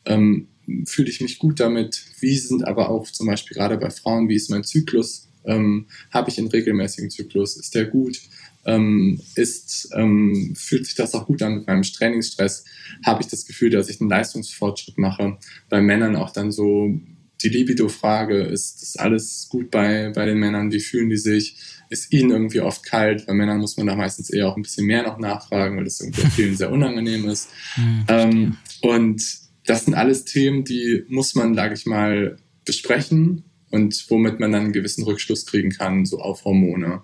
[0.08, 0.48] ähm,
[0.86, 2.04] fühle ich mich gut damit?
[2.20, 5.28] Wie sind aber auch zum Beispiel gerade bei Frauen, wie ist mein Zyklus?
[5.46, 7.58] Ähm, Habe ich einen regelmäßigen Zyklus?
[7.58, 8.20] Ist der gut?
[8.66, 12.66] Ähm, ist, ähm, fühlt sich das auch gut an mit meinem Trainingsstress?
[13.06, 15.38] Habe ich das Gefühl, dass ich einen Leistungsfortschritt mache?
[15.70, 17.00] Bei Männern auch dann so
[17.42, 20.72] die Libido-Frage, ist das alles gut bei, bei den Männern?
[20.72, 21.56] Wie fühlen die sich?
[21.90, 23.26] Ist ihnen irgendwie oft kalt?
[23.26, 26.02] Bei Männern muss man da meistens eher auch ein bisschen mehr noch nachfragen, weil das
[26.02, 27.50] irgendwie vielen sehr unangenehm ist.
[27.78, 34.40] Mhm, und das sind alles Themen, die muss man, sage ich mal, besprechen und womit
[34.40, 37.04] man dann einen gewissen Rückschluss kriegen kann, so auf Hormone.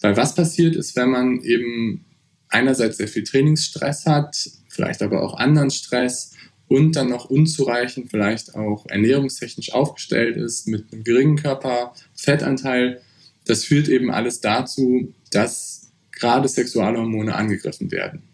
[0.00, 2.04] Weil was passiert ist, wenn man eben
[2.48, 4.36] einerseits sehr viel Trainingsstress hat,
[4.68, 6.32] vielleicht aber auch anderen Stress
[6.68, 13.00] und dann noch unzureichend vielleicht auch ernährungstechnisch aufgestellt ist mit einem geringen Körperfettanteil,
[13.46, 18.24] das führt eben alles dazu, dass gerade Sexualhormone angegriffen werden.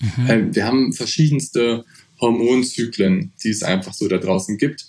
[0.00, 0.54] Mhm.
[0.54, 1.84] Wir haben verschiedenste
[2.22, 4.86] Hormonzyklen, die es einfach so da draußen gibt.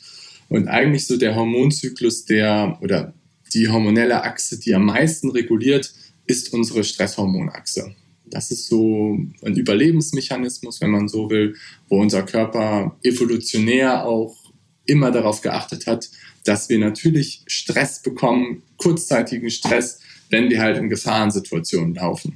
[0.48, 3.14] Und eigentlich so der Hormonzyklus, der oder
[3.54, 5.94] die hormonelle Achse, die am meisten reguliert,
[6.26, 7.96] ist unsere Stresshormonachse.
[8.26, 11.56] Das ist so ein Überlebensmechanismus, wenn man so will,
[11.90, 14.36] wo unser Körper evolutionär auch
[14.86, 16.10] immer darauf geachtet hat,
[16.44, 22.36] dass wir natürlich Stress bekommen, kurzzeitigen Stress, wenn wir halt in Gefahrensituationen laufen.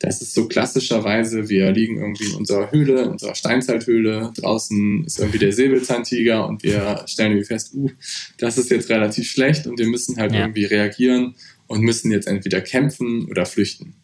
[0.00, 5.18] Das ist so klassischerweise, wir liegen irgendwie in unserer Höhle, in unserer Steinzeithöhle, draußen ist
[5.18, 7.90] irgendwie der Säbelzahntiger und wir stellen irgendwie fest, uh,
[8.38, 10.40] das ist jetzt relativ schlecht und wir müssen halt ja.
[10.40, 11.34] irgendwie reagieren
[11.66, 13.94] und müssen jetzt entweder kämpfen oder flüchten.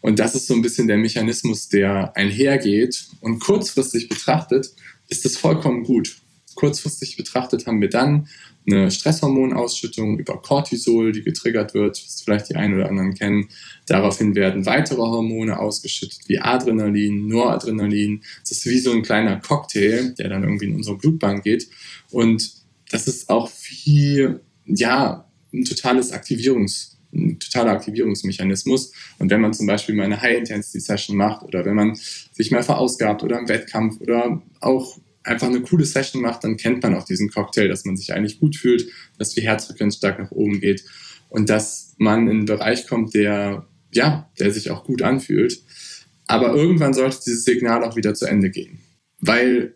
[0.00, 4.72] Und das ist so ein bisschen der Mechanismus, der einhergeht und kurzfristig betrachtet
[5.08, 6.18] ist es vollkommen gut.
[6.58, 8.26] Kurzfristig betrachtet haben wir dann
[8.66, 13.48] eine Stresshormonausschüttung über Cortisol, die getriggert wird, was vielleicht die einen oder anderen kennen.
[13.86, 18.22] Daraufhin werden weitere Hormone ausgeschüttet, wie Adrenalin, Noradrenalin.
[18.40, 21.68] Das ist wie so ein kleiner Cocktail, der dann irgendwie in unsere Blutbahn geht.
[22.10, 22.50] Und
[22.90, 23.52] das ist auch
[23.84, 24.28] wie,
[24.66, 28.92] ja, ein totales Aktivierungs- ein totaler Aktivierungsmechanismus.
[29.18, 33.22] Und wenn man zum Beispiel mal eine High-Intensity-Session macht oder wenn man sich mal verausgabt
[33.22, 37.30] oder im Wettkampf oder auch einfach eine coole Session macht, dann kennt man auch diesen
[37.30, 40.84] Cocktail, dass man sich eigentlich gut fühlt, dass die Herzfrequenz stark nach oben geht
[41.28, 45.62] und dass man in einen Bereich kommt, der, ja, der sich auch gut anfühlt.
[46.26, 48.80] Aber irgendwann sollte dieses Signal auch wieder zu Ende gehen,
[49.20, 49.74] weil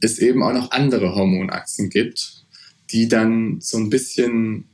[0.00, 2.44] es eben auch noch andere Hormonachsen gibt,
[2.90, 4.66] die dann so ein bisschen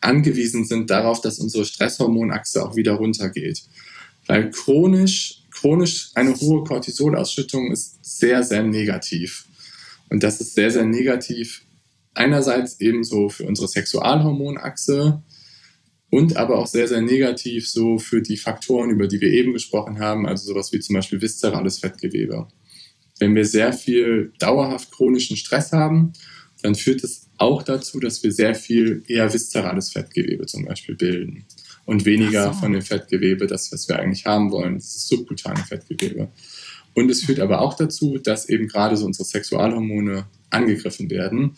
[0.00, 3.62] angewiesen sind darauf, dass unsere Stresshormonachse auch wieder runtergeht.
[4.26, 9.46] Weil chronisch chronisch eine hohe Cortisolausschüttung ist sehr, sehr negativ.
[10.10, 11.62] Und das ist sehr, sehr negativ
[12.12, 15.22] einerseits ebenso für unsere Sexualhormonachse
[16.10, 19.98] und aber auch sehr, sehr negativ so für die Faktoren, über die wir eben gesprochen
[19.98, 22.46] haben, also sowas wie zum Beispiel viszerales Fettgewebe.
[23.18, 26.12] Wenn wir sehr viel dauerhaft chronischen Stress haben,
[26.62, 31.46] dann führt es auch dazu, dass wir sehr viel eher viszerales Fettgewebe zum Beispiel bilden
[31.86, 32.60] und weniger so.
[32.60, 36.28] von dem Fettgewebe, das, was wir eigentlich haben wollen, das ist subkutane Fettgewebe.
[36.94, 41.56] Und es führt aber auch dazu, dass eben gerade so unsere Sexualhormone angegriffen werden.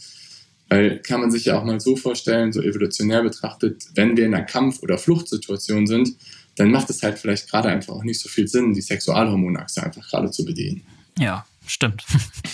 [0.68, 4.34] Weil kann man sich ja auch mal so vorstellen, so evolutionär betrachtet, wenn wir in
[4.34, 6.16] einer Kampf- oder Fluchtsituation sind,
[6.56, 10.08] dann macht es halt vielleicht gerade einfach auch nicht so viel Sinn, die Sexualhormonachse einfach
[10.08, 10.82] gerade zu bedienen.
[11.18, 12.04] Ja, stimmt.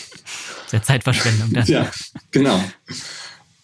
[0.67, 1.53] Sehr Zeitverschwendung.
[1.53, 1.67] Dann.
[1.67, 1.91] Ja,
[2.31, 2.63] genau.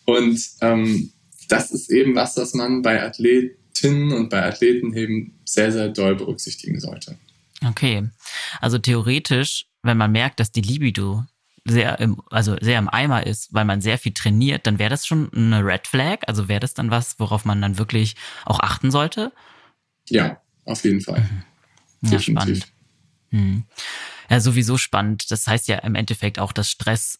[0.05, 1.12] Und ähm,
[1.49, 5.88] das ist eben was, das man bei Athleten Athletinnen und bei Athleten eben sehr, sehr
[5.88, 7.16] doll berücksichtigen sollte.
[7.64, 8.08] Okay.
[8.60, 11.24] Also theoretisch, wenn man merkt, dass die Libido
[11.64, 15.06] sehr im, also sehr im Eimer ist, weil man sehr viel trainiert, dann wäre das
[15.06, 16.20] schon eine Red Flag.
[16.26, 19.32] Also wäre das dann was, worauf man dann wirklich auch achten sollte?
[20.08, 21.28] Ja, auf jeden Fall.
[22.00, 22.10] Mhm.
[22.10, 22.72] Ja, spannend.
[23.30, 23.64] Hm.
[24.30, 25.30] Ja, sowieso spannend.
[25.30, 27.18] Das heißt ja im Endeffekt auch, dass Stress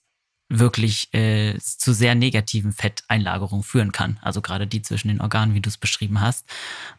[0.49, 4.19] wirklich äh, zu sehr negativen Fetteinlagerungen führen kann.
[4.23, 6.47] Also gerade die zwischen den Organen, wie du es beschrieben hast.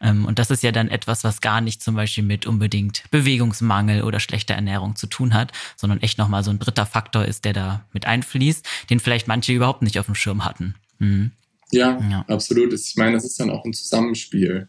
[0.00, 4.02] Ähm, und das ist ja dann etwas, was gar nicht zum Beispiel mit unbedingt Bewegungsmangel
[4.02, 7.52] oder schlechter Ernährung zu tun hat, sondern echt nochmal so ein dritter Faktor ist, der
[7.52, 10.76] da mit einfließt, den vielleicht manche überhaupt nicht auf dem Schirm hatten.
[10.98, 11.32] Mhm.
[11.72, 12.72] Ja, ja, absolut.
[12.72, 14.68] Ich meine, das ist dann auch ein Zusammenspiel,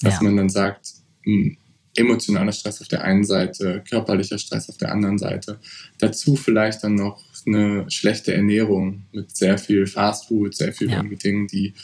[0.00, 0.22] dass ja.
[0.22, 0.92] man dann sagt,
[1.24, 1.56] mh, hm,
[1.98, 5.58] emotionaler Stress auf der einen Seite, körperlicher Stress auf der anderen Seite.
[5.98, 11.02] Dazu vielleicht dann noch eine schlechte Ernährung mit sehr viel Fastfood, sehr viel ja.
[11.02, 11.74] Dingen, die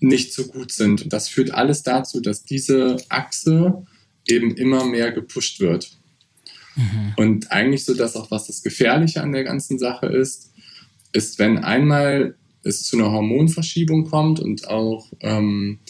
[0.00, 1.02] nicht so gut sind.
[1.02, 3.86] Und das führt alles dazu, dass diese Achse
[4.26, 5.92] eben immer mehr gepusht wird.
[6.76, 7.14] Mhm.
[7.16, 10.52] Und eigentlich so das auch, was das Gefährliche an der ganzen Sache ist,
[11.12, 15.80] ist, wenn einmal es zu einer Hormonverschiebung kommt und auch ähm,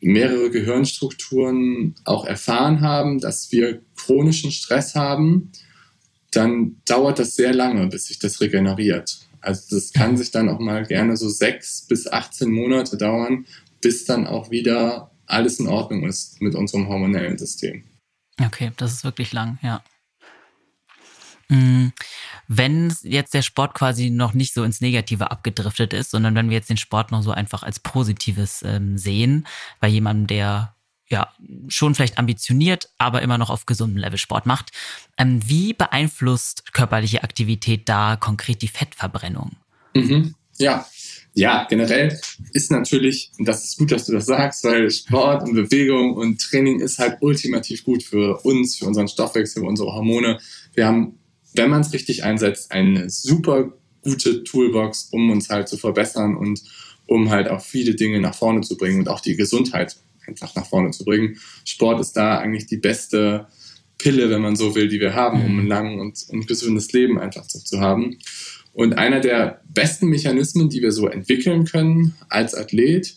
[0.00, 5.50] mehrere Gehirnstrukturen auch erfahren haben, dass wir chronischen Stress haben,
[6.36, 9.18] dann dauert das sehr lange, bis sich das regeneriert.
[9.40, 13.46] Also das kann sich dann auch mal gerne so sechs bis 18 Monate dauern,
[13.80, 17.84] bis dann auch wieder alles in Ordnung ist mit unserem hormonellen System.
[18.44, 19.82] Okay, das ist wirklich lang, ja.
[21.48, 21.88] Mm,
[22.48, 26.56] wenn jetzt der Sport quasi noch nicht so ins Negative abgedriftet ist, sondern wenn wir
[26.56, 29.46] jetzt den Sport noch so einfach als Positives ähm, sehen,
[29.80, 30.75] bei jemandem, der
[31.08, 31.32] ja,
[31.68, 34.70] schon vielleicht ambitioniert, aber immer noch auf gesundem Level Sport macht.
[35.16, 39.52] Ähm, wie beeinflusst körperliche Aktivität da konkret die Fettverbrennung?
[39.94, 40.34] Mhm.
[40.58, 40.86] Ja,
[41.34, 42.18] ja, generell
[42.54, 46.40] ist natürlich, und das ist gut, dass du das sagst, weil Sport und Bewegung und
[46.40, 50.40] Training ist halt ultimativ gut für uns, für unseren Stoffwechsel, für unsere Hormone.
[50.72, 51.18] Wir haben,
[51.52, 53.70] wenn man es richtig einsetzt, eine super
[54.02, 56.62] gute Toolbox, um uns halt zu verbessern und
[57.06, 59.96] um halt auch viele Dinge nach vorne zu bringen und auch die Gesundheit
[60.26, 61.36] einfach nach vorne zu bringen.
[61.64, 63.46] Sport ist da eigentlich die beste
[63.98, 67.18] Pille, wenn man so will, die wir haben, um ein langes und, und gesundes Leben
[67.18, 68.18] einfach zu, zu haben.
[68.72, 73.16] Und einer der besten Mechanismen, die wir so entwickeln können als Athlet,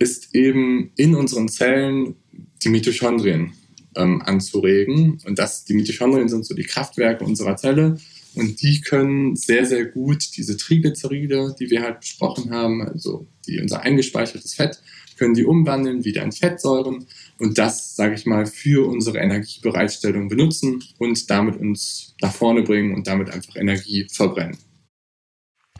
[0.00, 2.16] ist eben in unseren Zellen
[2.64, 3.52] die Mitochondrien
[3.94, 5.20] ähm, anzuregen.
[5.24, 7.98] Und das, die Mitochondrien sind so die Kraftwerke unserer Zelle.
[8.34, 13.58] Und die können sehr, sehr gut diese Triglyceride, die wir halt besprochen haben, also die,
[13.60, 14.80] unser eingespeichertes Fett,
[15.18, 17.06] können die umwandeln wieder in Fettsäuren
[17.38, 22.94] und das, sage ich mal, für unsere Energiebereitstellung benutzen und damit uns nach vorne bringen
[22.94, 24.56] und damit einfach Energie verbrennen.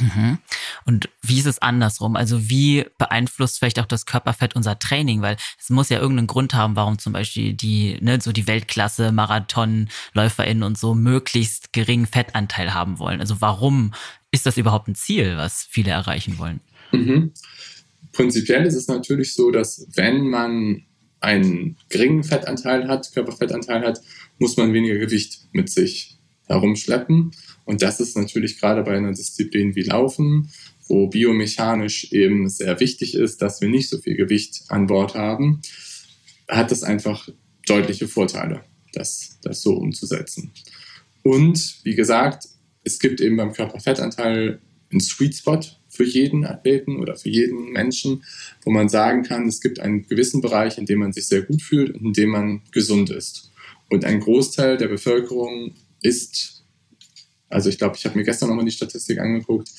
[0.01, 0.39] Mhm.
[0.85, 2.17] Und wie ist es andersrum?
[2.17, 5.23] Also wie beeinflusst vielleicht auch das Körperfett unser Training?
[5.23, 9.13] Weil es muss ja irgendeinen Grund haben, warum zum Beispiel die, ne, so die Weltklasse
[9.13, 13.21] MarathonläuferInnen und so möglichst geringen Fettanteil haben wollen.
[13.21, 13.93] Also warum
[14.31, 16.61] ist das überhaupt ein Ziel, was viele erreichen wollen?
[16.93, 17.33] Mhm.
[18.13, 20.83] Prinzipiell ist es natürlich so, dass wenn man
[21.21, 24.01] einen geringen Fettanteil hat, Körperfettanteil hat,
[24.39, 27.33] muss man weniger Gewicht mit sich herumschleppen.
[27.65, 30.51] Und das ist natürlich gerade bei einer Disziplin wie Laufen,
[30.89, 35.61] wo biomechanisch eben sehr wichtig ist, dass wir nicht so viel Gewicht an Bord haben,
[36.49, 37.29] hat es einfach
[37.67, 40.51] deutliche Vorteile, das, das so umzusetzen.
[41.23, 42.49] Und wie gesagt,
[42.83, 48.25] es gibt eben beim Körperfettanteil einen Sweet Spot für jeden Athleten oder für jeden Menschen,
[48.65, 51.63] wo man sagen kann, es gibt einen gewissen Bereich, in dem man sich sehr gut
[51.63, 53.53] fühlt und in dem man gesund ist.
[53.89, 56.60] Und ein Großteil der Bevölkerung ist
[57.51, 59.71] also ich glaube, ich habe mir gestern nochmal die Statistik angeguckt,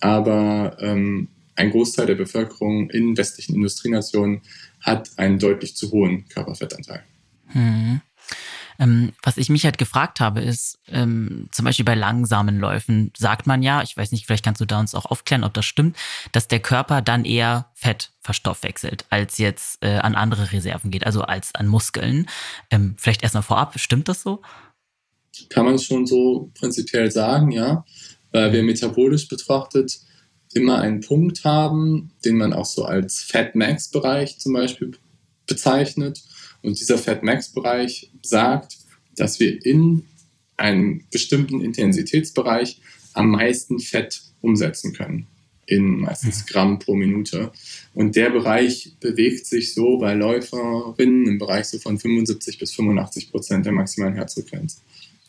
[0.00, 4.42] aber ähm, ein Großteil der Bevölkerung in westlichen Industrienationen
[4.80, 7.02] hat einen deutlich zu hohen Körperfettanteil.
[7.48, 8.00] Hm.
[8.80, 13.48] Ähm, was ich mich halt gefragt habe, ist, ähm, zum Beispiel bei langsamen Läufen sagt
[13.48, 15.96] man ja, ich weiß nicht, vielleicht kannst du da uns auch aufklären, ob das stimmt,
[16.30, 21.22] dass der Körper dann eher Fett verstoffwechselt, als jetzt äh, an andere Reserven geht, also
[21.22, 22.28] als an Muskeln.
[22.70, 24.42] Ähm, vielleicht erstmal vorab, stimmt das so?
[25.50, 27.84] Kann man schon so prinzipiell sagen, ja,
[28.32, 30.00] weil wir metabolisch betrachtet
[30.54, 34.92] immer einen Punkt haben, den man auch so als Fat Max Bereich zum Beispiel
[35.46, 36.22] bezeichnet.
[36.62, 38.78] Und dieser Fat Max Bereich sagt,
[39.16, 40.04] dass wir in
[40.56, 42.80] einem bestimmten Intensitätsbereich
[43.12, 45.26] am meisten Fett umsetzen können.
[45.66, 47.52] In meistens Gramm pro Minute.
[47.92, 53.30] Und der Bereich bewegt sich so bei Läuferinnen im Bereich so von 75 bis 85
[53.30, 54.82] Prozent der maximalen Herzfrequenz.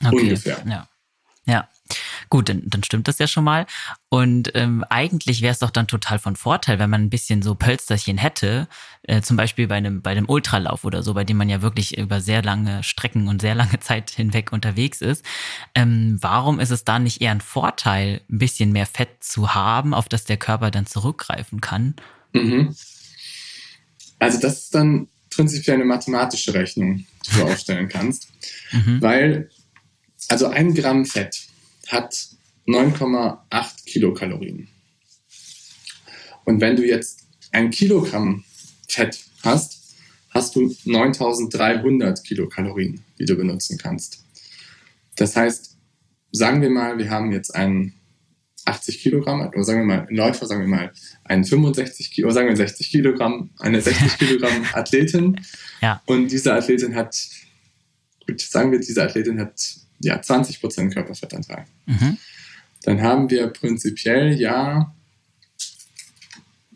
[0.04, 0.22] Okay.
[0.22, 0.64] Ungefähr.
[0.68, 0.88] Ja.
[1.50, 1.68] Ja,
[2.30, 3.66] gut, dann, dann stimmt das ja schon mal.
[4.10, 7.56] Und ähm, eigentlich wäre es doch dann total von Vorteil, wenn man ein bisschen so
[7.56, 8.68] Pölsterchen hätte,
[9.02, 11.98] äh, zum Beispiel bei einem, bei dem Ultralauf oder so, bei dem man ja wirklich
[11.98, 15.26] über sehr lange Strecken und sehr lange Zeit hinweg unterwegs ist.
[15.74, 19.96] Ähm, warum ist es da nicht eher ein Vorteil, ein bisschen mehr Fett zu haben,
[19.96, 21.96] auf das der Körper dann zurückgreifen kann?
[22.34, 22.76] Mhm.
[24.20, 28.28] Also das ist dann prinzipiell eine mathematische Rechnung, die du aufstellen kannst,
[28.72, 29.02] mhm.
[29.02, 29.50] weil
[30.30, 31.48] also ein Gramm Fett
[31.88, 32.16] hat
[32.68, 34.68] 9,8 Kilokalorien.
[36.46, 38.44] Und wenn du jetzt ein Kilogramm
[38.88, 39.96] Fett hast,
[40.30, 44.24] hast du 9300 Kilokalorien, die du benutzen kannst.
[45.16, 45.78] Das heißt,
[46.32, 47.94] sagen wir mal, wir haben jetzt einen
[48.66, 52.50] 80 Kilogramm, oder sagen wir mal, ein Läufer, sagen wir mal, einen 65 Kilo, sagen
[52.50, 55.40] wir 60 Kilogramm, eine 60 Kilogramm Athletin.
[55.82, 56.02] Ja.
[56.06, 57.18] Und diese Athletin hat,
[58.28, 59.60] gut, sagen wir, diese Athletin hat
[60.00, 61.66] ja, 20 Prozent Körperfettanteil.
[61.86, 62.18] Mhm.
[62.84, 64.94] Dann haben wir prinzipiell ja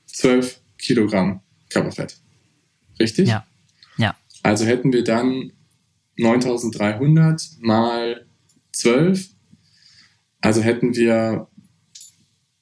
[0.07, 2.17] 12 Kilogramm Körperfett.
[2.99, 3.29] Richtig?
[3.29, 3.45] Ja.
[3.97, 4.15] ja.
[4.43, 5.51] Also hätten wir dann
[6.17, 8.25] 9300 mal
[8.73, 9.29] 12.
[10.41, 11.47] Also hätten wir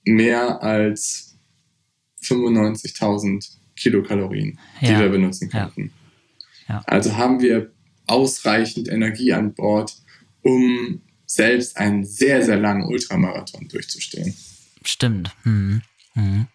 [0.05, 1.38] mehr als
[2.24, 4.99] 95.000 Kilokalorien, die ja.
[4.99, 5.91] wir benutzen könnten.
[6.68, 6.84] Ja.
[6.86, 7.72] Also haben wir
[8.07, 9.95] ausreichend Energie an Bord,
[10.43, 14.35] um selbst einen sehr, sehr langen Ultramarathon durchzustehen.
[14.83, 15.31] Stimmt.
[15.43, 15.81] Hm.
[16.13, 16.47] Hm.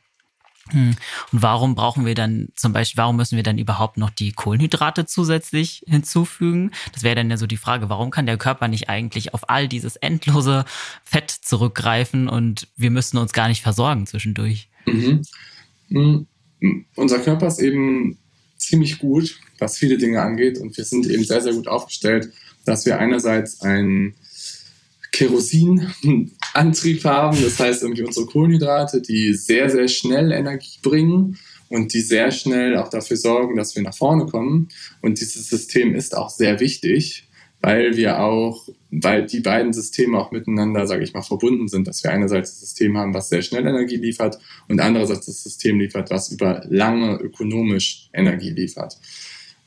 [0.69, 0.97] hm.
[1.33, 5.07] Und warum brauchen wir dann zum Beispiel, warum müssen wir dann überhaupt noch die Kohlenhydrate
[5.07, 6.73] zusätzlich hinzufügen?
[6.93, 9.67] Das wäre dann ja so die Frage, warum kann der Körper nicht eigentlich auf all
[9.67, 10.67] dieses endlose
[11.05, 14.69] Fett zurückgreifen und wir müssen uns gar nicht versorgen zwischendurch?
[14.85, 15.23] Mhm.
[15.89, 16.27] Mhm.
[16.97, 18.19] Unser Körper ist eben
[18.59, 22.33] ziemlich gut, was viele Dinge angeht und wir sind eben sehr, sehr gut aufgestellt
[22.67, 24.15] dass wir einerseits ein
[25.13, 27.43] Kerosinantrieb haben.
[27.43, 31.39] Das heißt irgendwie unsere Kohlenhydrate, die sehr, sehr schnell Energie bringen
[31.71, 34.69] und die sehr schnell auch dafür sorgen, dass wir nach vorne kommen.
[35.01, 37.29] Und dieses System ist auch sehr wichtig,
[37.63, 42.05] weil wir auch, weil die beiden Systeme auch miteinander, sage ich mal, verbunden sind, dass
[42.05, 44.39] wir einerseits das System haben, was sehr schnell Energie liefert
[44.69, 48.99] und andererseits das System liefert, was über lange ökonomisch Energie liefert.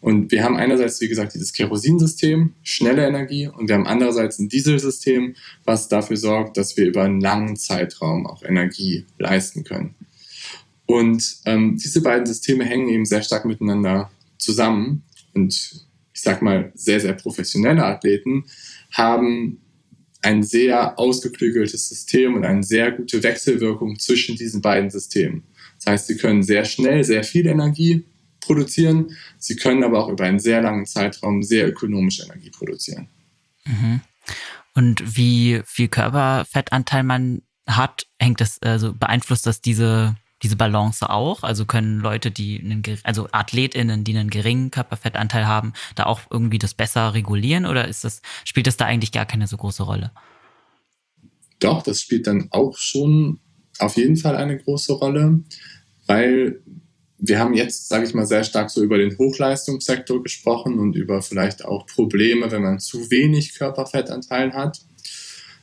[0.02, 4.48] Und wir haben einerseits, wie gesagt, dieses Kerosinsystem, schnelle Energie, und wir haben andererseits ein
[4.48, 5.36] Dieselsystem,
[5.66, 9.96] was dafür sorgt, dass wir über einen langen Zeitraum auch Energie leisten können.
[10.86, 15.04] Und ähm, diese beiden Systeme hängen eben sehr stark miteinander zusammen.
[15.36, 18.46] Und ich sag mal, sehr, sehr professionelle Athleten
[18.92, 19.60] haben
[20.22, 25.44] ein sehr ausgeklügeltes System und eine sehr gute Wechselwirkung zwischen diesen beiden Systemen.
[25.78, 28.04] Das heißt, sie können sehr schnell sehr viel Energie
[28.42, 33.08] produzieren, sie können aber auch über einen sehr langen Zeitraum sehr ökonomische Energie produzieren.
[33.66, 34.02] Mhm.
[34.74, 41.44] Und wie viel Körperfettanteil man hat, hängt das, also beeinflusst das diese diese Balance auch?
[41.44, 46.60] Also können Leute, die einen, also AthletInnen, die einen geringen Körperfettanteil haben, da auch irgendwie
[46.60, 50.12] das besser regulieren oder ist das, spielt das da eigentlich gar keine so große Rolle?
[51.60, 53.40] Doch, das spielt dann auch schon
[53.80, 55.42] auf jeden Fall eine große Rolle,
[56.06, 56.62] weil
[57.20, 61.22] wir haben jetzt, sage ich mal, sehr stark so über den Hochleistungssektor gesprochen und über
[61.22, 64.80] vielleicht auch Probleme, wenn man zu wenig Körperfettanteil hat.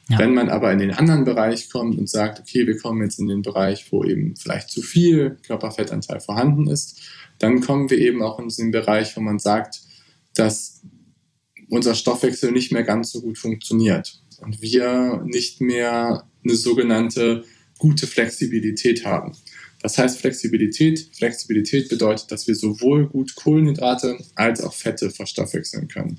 [0.09, 0.18] Ja.
[0.18, 3.26] Wenn man aber in den anderen Bereich kommt und sagt, okay, wir kommen jetzt in
[3.26, 7.00] den Bereich, wo eben vielleicht zu viel Körperfettanteil vorhanden ist,
[7.38, 9.80] dann kommen wir eben auch in den Bereich, wo man sagt,
[10.34, 10.82] dass
[11.68, 17.44] unser Stoffwechsel nicht mehr ganz so gut funktioniert und wir nicht mehr eine sogenannte
[17.78, 19.32] gute Flexibilität haben.
[19.87, 21.11] Was heißt Flexibilität?
[21.12, 26.18] Flexibilität bedeutet, dass wir sowohl gut Kohlenhydrate als auch Fette verstoffwechseln können.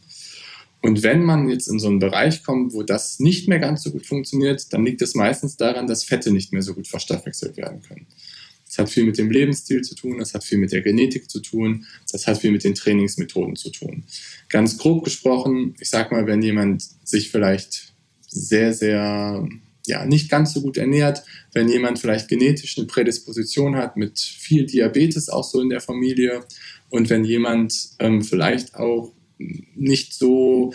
[0.81, 3.91] Und wenn man jetzt in so einen Bereich kommt, wo das nicht mehr ganz so
[3.91, 7.81] gut funktioniert, dann liegt es meistens daran, dass Fette nicht mehr so gut verstoffwechselt werden
[7.81, 8.07] können.
[8.65, 11.41] Das hat viel mit dem Lebensstil zu tun, das hat viel mit der Genetik zu
[11.41, 14.05] tun, das hat viel mit den Trainingsmethoden zu tun.
[14.47, 17.93] Ganz grob gesprochen, ich sag mal, wenn jemand sich vielleicht
[18.29, 19.45] sehr, sehr,
[19.87, 21.23] ja, nicht ganz so gut ernährt,
[21.53, 26.43] wenn jemand vielleicht genetisch eine Prädisposition hat mit viel Diabetes auch so in der Familie
[26.89, 30.73] und wenn jemand ähm, vielleicht auch nicht so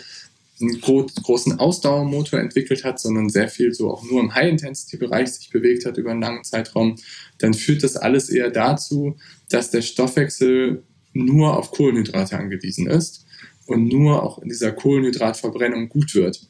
[0.61, 5.85] einen großen Ausdauermotor entwickelt hat, sondern sehr viel so auch nur im High-Intensity-Bereich sich bewegt
[5.85, 6.95] hat über einen langen Zeitraum,
[7.37, 9.17] dann führt das alles eher dazu,
[9.49, 10.83] dass der Stoffwechsel
[11.13, 13.25] nur auf Kohlenhydrate angewiesen ist
[13.65, 16.47] und nur auch in dieser Kohlenhydratverbrennung gut wird.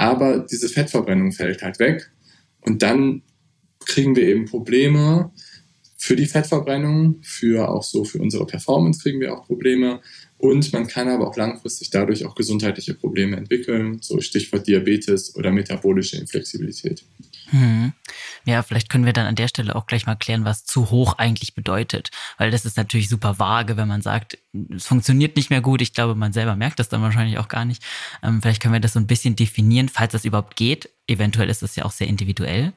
[0.00, 2.10] Aber diese Fettverbrennung fällt halt weg
[2.62, 3.20] und dann
[3.80, 5.30] kriegen wir eben Probleme
[5.98, 10.00] für die Fettverbrennung, für auch so für unsere Performance kriegen wir auch Probleme
[10.38, 15.52] und man kann aber auch langfristig dadurch auch gesundheitliche Probleme entwickeln, so Stichwort Diabetes oder
[15.52, 17.04] metabolische Inflexibilität.
[17.50, 17.92] Hm.
[18.44, 21.14] Ja, vielleicht können wir dann an der Stelle auch gleich mal klären, was zu hoch
[21.18, 22.10] eigentlich bedeutet.
[22.38, 24.38] Weil das ist natürlich super vage, wenn man sagt,
[24.74, 25.82] es funktioniert nicht mehr gut.
[25.82, 27.82] Ich glaube, man selber merkt das dann wahrscheinlich auch gar nicht.
[28.22, 30.90] Ähm, vielleicht können wir das so ein bisschen definieren, falls das überhaupt geht.
[31.06, 32.72] Eventuell ist das ja auch sehr individuell.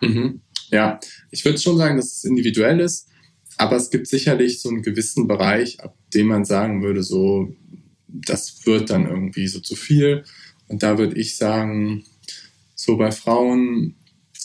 [0.00, 0.42] Mhm.
[0.70, 1.00] Ja,
[1.30, 3.08] ich würde schon sagen, dass es individuell ist.
[3.56, 7.56] Aber es gibt sicherlich so einen gewissen Bereich, ab dem man sagen würde, so,
[8.06, 10.24] das wird dann irgendwie so zu viel.
[10.68, 12.04] Und da würde ich sagen,
[12.74, 13.96] so bei Frauen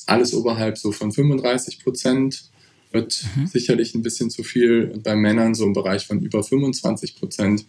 [0.08, 2.50] alles oberhalb so von 35 Prozent
[2.92, 3.48] wird mhm.
[3.48, 4.92] sicherlich ein bisschen zu viel.
[4.94, 7.66] Und bei Männern so im Bereich von über 25 Prozent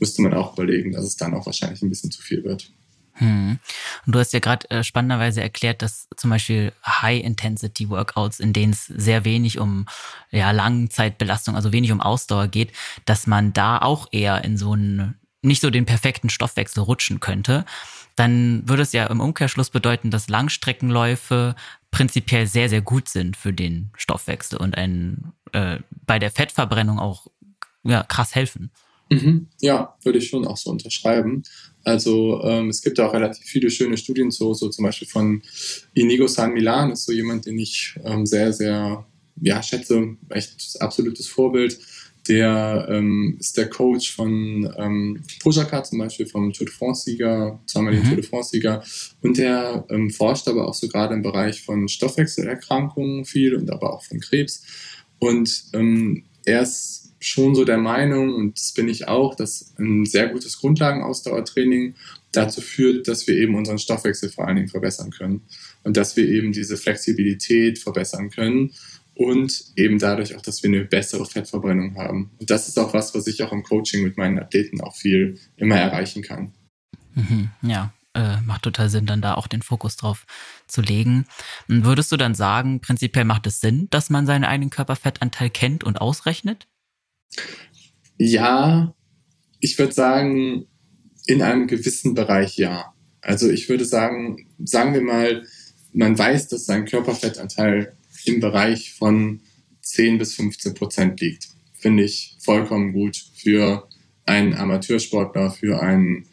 [0.00, 2.70] müsste man auch überlegen, dass es dann auch wahrscheinlich ein bisschen zu viel wird.
[3.18, 3.58] Hm.
[4.04, 8.86] Und du hast ja gerade äh, spannenderweise erklärt, dass zum Beispiel High-Intensity-Workouts, in denen es
[8.86, 9.86] sehr wenig um
[10.30, 12.72] ja, Langzeitbelastung, also wenig um Ausdauer geht,
[13.06, 17.64] dass man da auch eher in so einen, nicht so den perfekten Stoffwechsel rutschen könnte.
[18.16, 21.54] Dann würde es ja im Umkehrschluss bedeuten, dass Langstreckenläufe
[21.90, 27.26] prinzipiell sehr, sehr gut sind für den Stoffwechsel und einen, äh, bei der Fettverbrennung auch
[27.84, 28.70] ja, krass helfen.
[29.10, 29.48] Mhm.
[29.60, 31.44] Ja, würde ich schon auch so unterschreiben.
[31.84, 35.42] Also ähm, es gibt auch relativ viele schöne Studien so, so zum Beispiel von
[35.94, 39.06] Inigo San Milan, ist so jemand, den ich ähm, sehr, sehr
[39.40, 41.78] ja, schätze, echt absolutes Vorbild.
[42.28, 48.04] Der ähm, ist der Coach von ähm, Pojaka zum Beispiel, vom Tour de France-Sieger, zweimaligen
[48.04, 48.08] mhm.
[48.08, 48.82] Tour de France-Sieger.
[49.22, 53.92] Und der ähm, forscht aber auch so gerade im Bereich von Stoffwechselerkrankungen viel und aber
[53.92, 54.64] auch von Krebs.
[55.18, 60.04] Und ähm, er ist schon so der Meinung, und das bin ich auch, dass ein
[60.04, 61.94] sehr gutes Grundlagenausdauertraining
[62.32, 65.42] dazu führt, dass wir eben unseren Stoffwechsel vor allen Dingen verbessern können
[65.82, 68.72] und dass wir eben diese Flexibilität verbessern können
[69.16, 72.30] und eben dadurch auch, dass wir eine bessere Fettverbrennung haben.
[72.38, 75.40] Und das ist auch was, was ich auch im Coaching mit meinen Athleten auch viel
[75.56, 76.52] immer erreichen kann.
[77.14, 80.26] Mhm, ja, äh, macht total Sinn, dann da auch den Fokus drauf
[80.66, 81.26] zu legen.
[81.66, 85.98] Würdest du dann sagen, prinzipiell macht es Sinn, dass man seinen eigenen Körperfettanteil kennt und
[85.98, 86.68] ausrechnet?
[88.18, 88.94] Ja,
[89.60, 90.66] ich würde sagen,
[91.26, 92.92] in einem gewissen Bereich ja.
[93.22, 95.42] Also ich würde sagen, sagen wir mal,
[95.94, 97.95] man weiß, dass sein Körperfettanteil
[98.26, 99.40] im Bereich von
[99.82, 101.48] 10 bis 15 Prozent liegt.
[101.74, 103.88] Finde ich vollkommen gut für
[104.24, 106.26] einen Amateursportler, für einen,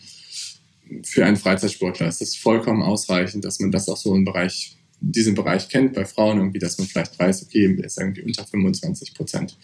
[1.03, 2.07] für einen Freizeitsportler.
[2.07, 5.93] Es ist vollkommen ausreichend, dass man das auch so im Bereich, diesen Bereich kennt.
[5.93, 9.57] Bei Frauen irgendwie, dass man vielleicht weiß, okay, ist irgendwie unter 25 Prozent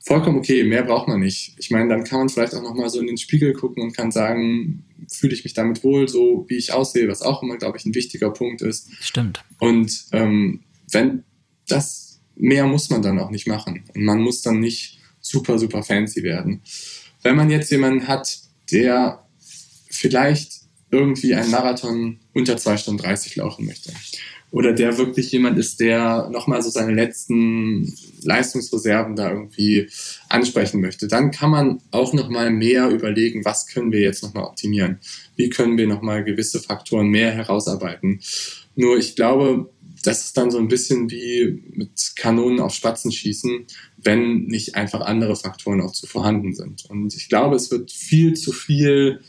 [0.00, 1.54] vollkommen okay, mehr braucht man nicht.
[1.58, 4.10] Ich meine, dann kann man vielleicht auch nochmal so in den Spiegel gucken und kann
[4.10, 7.84] sagen, fühle ich mich damit wohl, so wie ich aussehe, was auch immer, glaube ich,
[7.84, 8.90] ein wichtiger Punkt ist.
[9.00, 9.44] Stimmt.
[9.58, 11.24] Und ähm, wenn
[11.70, 13.84] das mehr muss man dann auch nicht machen.
[13.94, 16.62] Und man muss dann nicht super, super fancy werden.
[17.22, 18.38] Wenn man jetzt jemanden hat,
[18.72, 19.26] der
[19.90, 20.60] vielleicht
[20.90, 23.92] irgendwie einen Marathon unter 2 Stunden 30 laufen möchte
[24.50, 27.92] oder der wirklich jemand ist, der nochmal so seine letzten
[28.22, 29.88] Leistungsreserven da irgendwie
[30.28, 34.98] ansprechen möchte, dann kann man auch nochmal mehr überlegen, was können wir jetzt nochmal optimieren?
[35.36, 38.20] Wie können wir nochmal gewisse Faktoren mehr herausarbeiten?
[38.74, 39.70] Nur ich glaube,
[40.02, 43.66] das ist dann so ein bisschen wie mit Kanonen auf Spatzen schießen,
[43.98, 46.84] wenn nicht einfach andere Faktoren auch zu vorhanden sind.
[46.86, 49.20] Und ich glaube, es wird viel zu viel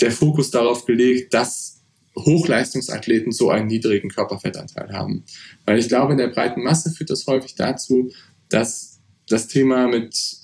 [0.00, 1.80] der Fokus darauf gelegt, dass
[2.16, 5.24] Hochleistungsathleten so einen niedrigen Körperfettanteil haben.
[5.64, 8.12] Weil ich glaube, in der breiten Masse führt das häufig dazu,
[8.48, 10.40] dass das Thema mit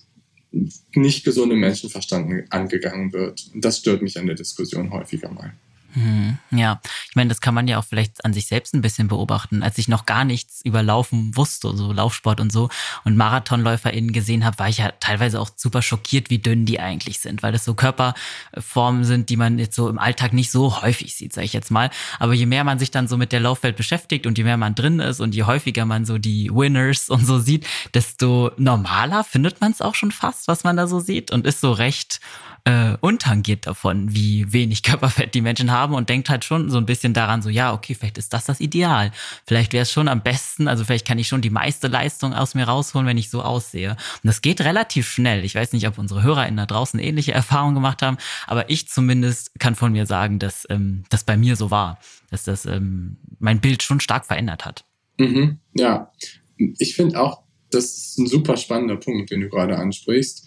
[0.94, 3.50] nicht gesundem Menschenverstand angegangen wird.
[3.52, 5.54] Und das stört mich an der Diskussion häufiger mal.
[5.96, 6.36] Mhm.
[6.50, 9.62] Ja, ich meine, das kann man ja auch vielleicht an sich selbst ein bisschen beobachten.
[9.62, 12.68] Als ich noch gar nichts über Laufen wusste, so Laufsport und so,
[13.04, 17.20] und MarathonläuferInnen gesehen habe, war ich ja teilweise auch super schockiert, wie dünn die eigentlich
[17.20, 21.14] sind, weil das so Körperformen sind, die man jetzt so im Alltag nicht so häufig
[21.14, 21.88] sieht, sage ich jetzt mal.
[22.18, 24.74] Aber je mehr man sich dann so mit der Laufwelt beschäftigt und je mehr man
[24.74, 29.62] drin ist und je häufiger man so die Winners und so sieht, desto normaler findet
[29.62, 32.20] man es auch schon fast, was man da so sieht und ist so recht
[32.66, 36.84] äh, untangiert davon, wie wenig Körperfett die Menschen haben und denkt halt schon so ein
[36.84, 39.12] bisschen daran, so ja, okay, vielleicht ist das das Ideal.
[39.46, 42.56] Vielleicht wäre es schon am besten, also vielleicht kann ich schon die meiste Leistung aus
[42.56, 43.90] mir rausholen, wenn ich so aussehe.
[43.90, 45.44] Und das geht relativ schnell.
[45.44, 49.58] Ich weiß nicht, ob unsere HörerInnen da draußen ähnliche Erfahrungen gemacht haben, aber ich zumindest
[49.60, 52.00] kann von mir sagen, dass ähm, das bei mir so war,
[52.30, 54.84] dass das ähm, mein Bild schon stark verändert hat.
[55.18, 56.10] Mhm, ja,
[56.56, 60.45] ich finde auch, das ist ein super spannender Punkt, den du gerade ansprichst.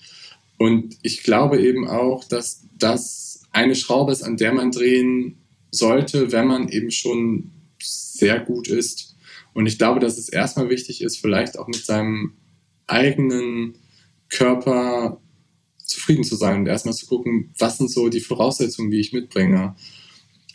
[0.59, 5.37] Und ich glaube eben auch, dass das eine Schraube ist, an der man drehen
[5.71, 7.51] sollte, wenn man eben schon
[7.81, 9.15] sehr gut ist.
[9.53, 12.33] Und ich glaube, dass es erstmal wichtig ist, vielleicht auch mit seinem
[12.87, 13.75] eigenen
[14.27, 15.21] Körper
[15.77, 19.75] zufrieden zu sein und erstmal zu gucken, was sind so die Voraussetzungen, die ich mitbringe.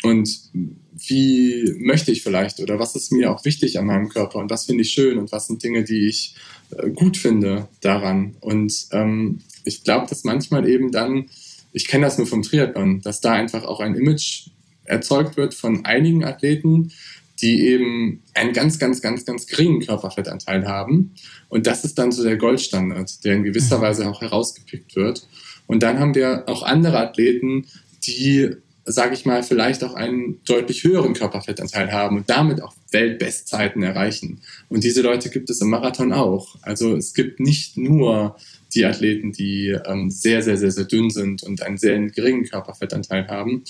[0.02, 4.50] Und wie möchte ich vielleicht oder was ist mir auch wichtig an meinem Körper und
[4.50, 6.36] was finde ich schön und was sind Dinge, die ich
[6.76, 8.36] äh, gut finde daran.
[8.40, 11.26] Und ähm, ich glaube, dass manchmal eben dann,
[11.72, 14.48] ich kenne das nur vom Triathlon, dass da einfach auch ein Image
[14.84, 16.92] erzeugt wird von einigen Athleten,
[17.40, 21.14] die eben einen ganz, ganz, ganz, ganz geringen Körperfettanteil haben.
[21.48, 23.82] Und das ist dann so der Goldstandard, der in gewisser mhm.
[23.82, 25.26] Weise auch herausgepickt wird.
[25.66, 27.66] Und dann haben wir auch andere Athleten,
[28.06, 28.50] die,
[28.84, 34.40] sage ich mal, vielleicht auch einen deutlich höheren Körperfettanteil haben und damit auch Weltbestzeiten erreichen.
[34.68, 36.56] Und diese Leute gibt es im Marathon auch.
[36.62, 38.36] Also es gibt nicht nur
[38.74, 43.28] die Athleten, die ähm, sehr, sehr, sehr, sehr dünn sind und einen sehr geringen Körperfettanteil
[43.28, 43.64] haben.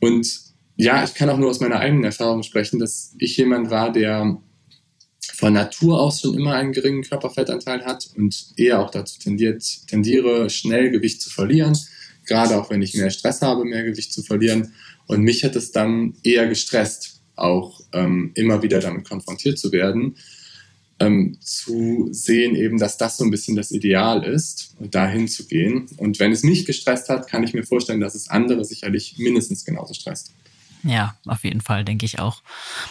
[0.00, 0.40] Und
[0.76, 4.38] ja, ich kann auch nur aus meiner eigenen Erfahrung sprechen, dass ich jemand war, der
[5.34, 10.50] von Natur aus schon immer einen geringen Körperfettanteil hat und eher auch dazu tendiert, tendiere,
[10.50, 11.76] schnell Gewicht zu verlieren.
[12.26, 14.72] Gerade auch wenn ich mehr Stress habe, mehr Gewicht zu verlieren.
[15.06, 20.16] Und mich hat es dann eher gestresst, auch ähm, immer wieder damit konfrontiert zu werden
[20.98, 25.46] ähm, zu sehen, eben, dass das so ein bisschen das Ideal ist und dahin zu
[25.46, 25.86] gehen.
[25.98, 29.64] Und wenn es mich gestresst hat, kann ich mir vorstellen, dass es andere sicherlich mindestens
[29.64, 30.32] genauso stresst.
[30.86, 32.42] Ja, auf jeden Fall, denke ich auch.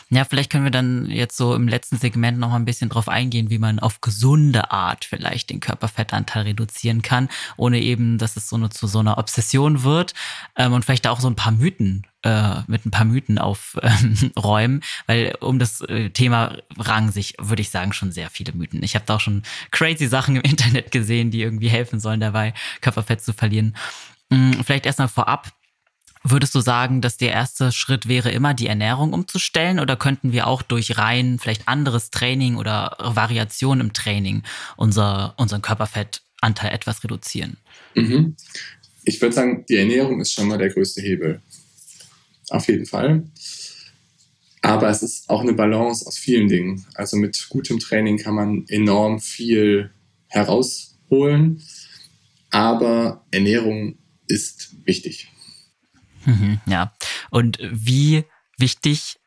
[0.09, 3.49] Ja, vielleicht können wir dann jetzt so im letzten Segment noch ein bisschen drauf eingehen,
[3.49, 8.57] wie man auf gesunde Art vielleicht den Körperfettanteil reduzieren kann, ohne eben, dass es so
[8.57, 10.13] eine, zu so einer Obsession wird
[10.57, 14.83] ähm, und vielleicht auch so ein paar Mythen äh, mit ein paar Mythen aufräumen, äh,
[15.07, 18.83] weil um das äh, Thema rangen sich, würde ich sagen, schon sehr viele Mythen.
[18.83, 22.53] Ich habe da auch schon crazy Sachen im Internet gesehen, die irgendwie helfen sollen dabei,
[22.81, 23.77] Körperfett zu verlieren.
[24.31, 25.53] Hm, vielleicht erstmal vorab,
[26.28, 30.47] Würdest du sagen, dass der erste Schritt wäre, immer die Ernährung umzustellen oder könnten wir
[30.47, 34.41] auch durch rein vielleicht anderes Training oder Variation im Training
[34.76, 37.57] unser, unseren Körperfettanteil etwas reduzieren?
[37.93, 38.36] Mhm.
[39.03, 41.43] Ich würde sagen, die Ernährung ist schon mal der größte Hebel.
[42.49, 43.23] auf jeden Fall.
[44.63, 46.88] Aber es ist auch eine Balance aus vielen Dingen.
[46.95, 49.91] Also mit gutem Training kann man enorm viel
[50.30, 51.61] herausholen,
[52.49, 55.30] aber Ernährung ist wichtig.
[56.26, 56.93] Mhm, ja.
[57.30, 58.26] Und wie
[58.57, 59.17] wichtig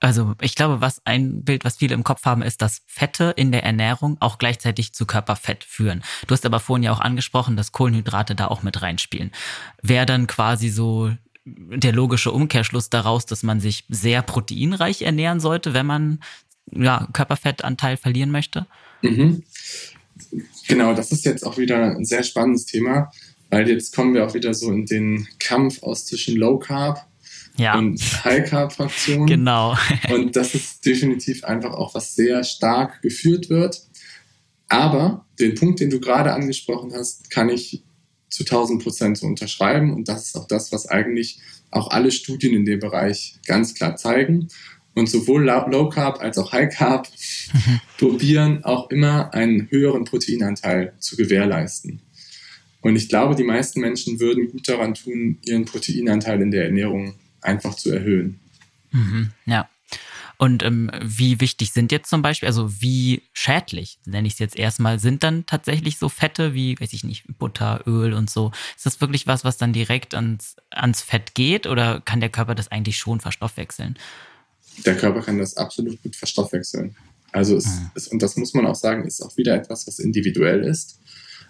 [0.00, 3.52] also ich glaube, was ein Bild, was viele im Kopf haben, ist, dass Fette in
[3.52, 6.02] der Ernährung auch gleichzeitig zu Körperfett führen.
[6.26, 9.30] Du hast aber vorhin ja auch angesprochen, dass Kohlenhydrate da auch mit reinspielen.
[9.80, 11.10] Wäre dann quasi so
[11.46, 16.20] der logische Umkehrschluss daraus, dass man sich sehr proteinreich ernähren sollte, wenn man
[16.70, 18.66] ja, Körperfettanteil verlieren möchte?
[19.00, 19.42] Mhm.
[20.68, 23.10] Genau, das ist jetzt auch wieder ein sehr spannendes Thema,
[23.54, 27.06] weil jetzt kommen wir auch wieder so in den Kampf aus zwischen Low Carb
[27.56, 27.78] ja.
[27.78, 29.28] und High Carb Fraktionen.
[29.28, 29.76] Genau.
[30.10, 33.80] und das ist definitiv einfach auch was sehr stark geführt wird.
[34.66, 37.84] Aber den Punkt, den du gerade angesprochen hast, kann ich
[38.28, 39.94] zu 1000 Prozent so unterschreiben.
[39.94, 41.38] Und das ist auch das, was eigentlich
[41.70, 44.48] auch alle Studien in dem Bereich ganz klar zeigen.
[44.96, 47.08] Und sowohl Low Carb als auch High Carb
[47.52, 47.80] mhm.
[47.98, 52.02] probieren auch immer einen höheren Proteinanteil zu gewährleisten.
[52.84, 57.14] Und ich glaube, die meisten Menschen würden gut daran tun, ihren Proteinanteil in der Ernährung
[57.40, 58.40] einfach zu erhöhen.
[58.92, 59.70] Mhm, ja.
[60.36, 64.58] Und ähm, wie wichtig sind jetzt zum Beispiel, also wie schädlich, nenne ich es jetzt
[64.58, 68.52] erstmal, sind dann tatsächlich so Fette wie, weiß ich nicht, Butter, Öl und so?
[68.76, 72.54] Ist das wirklich was, was dann direkt ans, ans Fett geht oder kann der Körper
[72.54, 73.98] das eigentlich schon verstoffwechseln?
[74.84, 76.94] Der Körper kann das absolut gut verstoffwechseln.
[77.32, 77.90] Also es mhm.
[77.94, 80.98] ist, und das muss man auch sagen, ist auch wieder etwas, was individuell ist.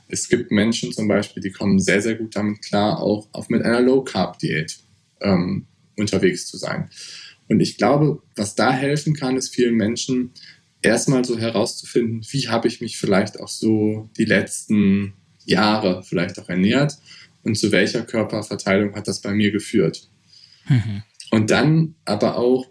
[0.09, 3.63] Es gibt Menschen zum Beispiel, die kommen sehr, sehr gut damit klar, auch, auch mit
[3.63, 4.79] einer Low-Carb-Diät.
[5.21, 6.91] Ähm, unterwegs zu sein.
[7.49, 10.33] Und ich glaube, was da helfen kann, ist vielen Menschen
[10.83, 16.49] erstmal so herauszufinden, wie habe ich mich vielleicht auch so die letzten Jahre vielleicht auch
[16.49, 16.97] ernährt
[17.43, 20.09] und zu welcher Körperverteilung hat das bei mir geführt.
[20.69, 21.03] Mhm.
[21.31, 22.67] Und dann aber auch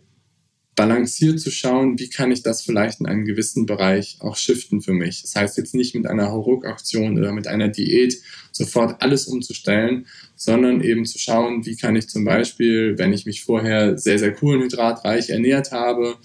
[0.76, 4.93] balanciert zu schauen, wie kann ich das vielleicht in einem gewissen Bereich auch shiften für
[4.93, 5.21] mich.
[5.21, 8.15] Das heißt jetzt nicht mit einer Hauruck-Aktion oder mit einer Diät
[8.51, 13.43] sofort alles umzustellen, sondern eben zu schauen, wie kann ich zum Beispiel, wenn ich mich
[13.43, 16.17] vorher sehr, sehr kohlenhydratreich ernährt habe,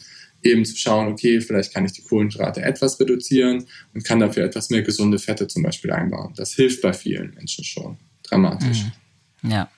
[0.43, 4.71] eben zu schauen, okay, vielleicht kann ich die Kohlenhydrate etwas reduzieren und kann dafür etwas
[4.71, 6.33] mehr gesunde Fette zum Beispiel einbauen.
[6.37, 8.85] Das hilft bei vielen Menschen schon dramatisch.
[9.43, 9.51] Mhm.
[9.51, 9.71] Ja,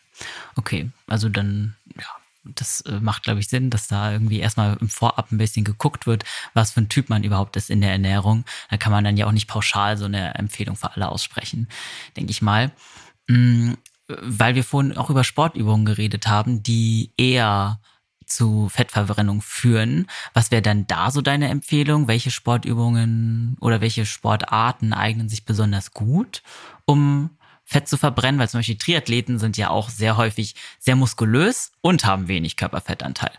[0.56, 4.88] okay, also dann ja, das äh, macht, glaube ich, Sinn, dass da irgendwie erstmal im
[4.88, 6.24] Vorab ein bisschen geguckt wird,
[6.54, 8.44] was für ein Typ man überhaupt ist in der Ernährung.
[8.70, 11.68] Da kann man dann ja auch nicht pauschal so eine Empfehlung für alle aussprechen,
[12.16, 12.72] denke ich mal.
[13.28, 13.76] Mhm,
[14.08, 17.80] weil wir vorhin auch über Sportübungen geredet haben, die eher
[18.26, 20.06] zu Fettverbrennung führen.
[20.34, 22.08] Was wäre dann da so deine Empfehlung?
[22.08, 26.42] Welche Sportübungen oder welche Sportarten eignen sich besonders gut,
[26.86, 27.30] um
[27.70, 32.04] Fett zu verbrennen, weil zum Beispiel Triathleten sind ja auch sehr häufig sehr muskulös und
[32.04, 33.30] haben wenig Körperfettanteil.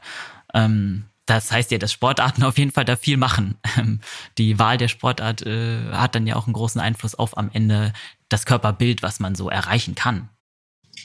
[0.53, 3.57] Ähm, das heißt ja, dass Sportarten auf jeden Fall da viel machen.
[3.77, 3.99] Ähm,
[4.37, 7.91] die Wahl der Sportart äh, hat dann ja auch einen großen Einfluss auf am Ende
[8.29, 10.29] das Körperbild, was man so erreichen kann.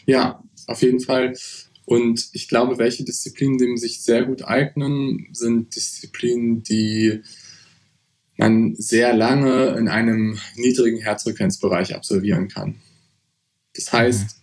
[0.07, 1.35] Ja, auf jeden Fall.
[1.85, 7.23] Und ich glaube, welche Disziplinen dem sich sehr gut eignen, sind Disziplinen, die
[8.37, 12.81] man sehr lange in einem niedrigen Herzfrequenzbereich absolvieren kann.
[13.77, 14.43] Das heißt,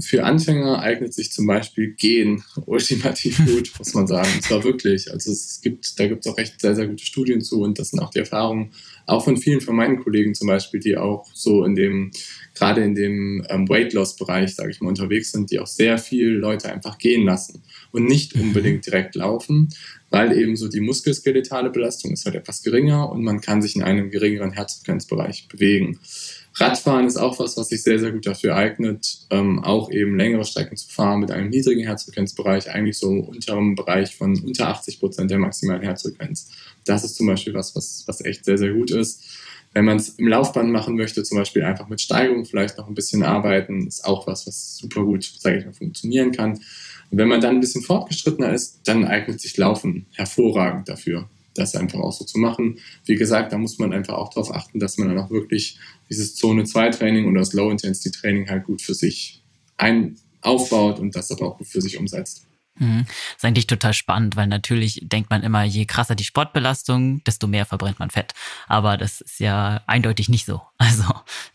[0.00, 4.28] für Anfänger eignet sich zum Beispiel Gehen ultimativ gut, muss man sagen.
[4.34, 5.12] Und zwar wirklich.
[5.12, 7.90] Also es gibt, da gibt es auch echt sehr, sehr gute Studien zu und das
[7.90, 8.72] sind auch die Erfahrungen
[9.06, 12.10] auch von vielen von meinen Kollegen zum Beispiel, die auch so in dem,
[12.54, 15.98] gerade in dem ähm, Weight Loss Bereich, sage ich mal, unterwegs sind, die auch sehr
[15.98, 17.62] viele Leute einfach gehen lassen
[17.92, 18.42] und nicht mhm.
[18.42, 19.68] unbedingt direkt laufen,
[20.10, 23.82] weil eben so die muskelskeletale Belastung ist halt etwas geringer und man kann sich in
[23.82, 25.98] einem geringeren Herzfrequenzbereich bewegen.
[26.56, 30.44] Radfahren ist auch was, was sich sehr, sehr gut dafür eignet, ähm, auch eben längere
[30.44, 35.30] Strecken zu fahren mit einem niedrigen Herzfrequenzbereich, eigentlich so unterem Bereich von unter 80 Prozent
[35.32, 36.50] der maximalen Herzfrequenz.
[36.84, 39.24] Das ist zum Beispiel was, was, was echt sehr, sehr gut ist.
[39.72, 42.94] Wenn man es im Laufband machen möchte, zum Beispiel einfach mit Steigung vielleicht noch ein
[42.94, 46.52] bisschen arbeiten, ist auch was, was super gut, sage ich mal, funktionieren kann.
[47.10, 51.74] Und wenn man dann ein bisschen fortgeschrittener ist, dann eignet sich Laufen hervorragend dafür das
[51.74, 52.78] einfach auch so zu machen.
[53.04, 55.78] Wie gesagt, da muss man einfach auch darauf achten, dass man dann auch wirklich
[56.10, 59.42] dieses Zone-2-Training und das Low-Intensity-Training halt gut für sich
[59.76, 62.46] ein aufbaut und das aber auch gut für sich umsetzt.
[62.76, 63.04] Mhm.
[63.06, 67.46] Das ist eigentlich total spannend, weil natürlich denkt man immer, je krasser die Sportbelastung, desto
[67.46, 68.34] mehr verbrennt man Fett.
[68.66, 70.60] Aber das ist ja eindeutig nicht so.
[70.78, 71.04] Also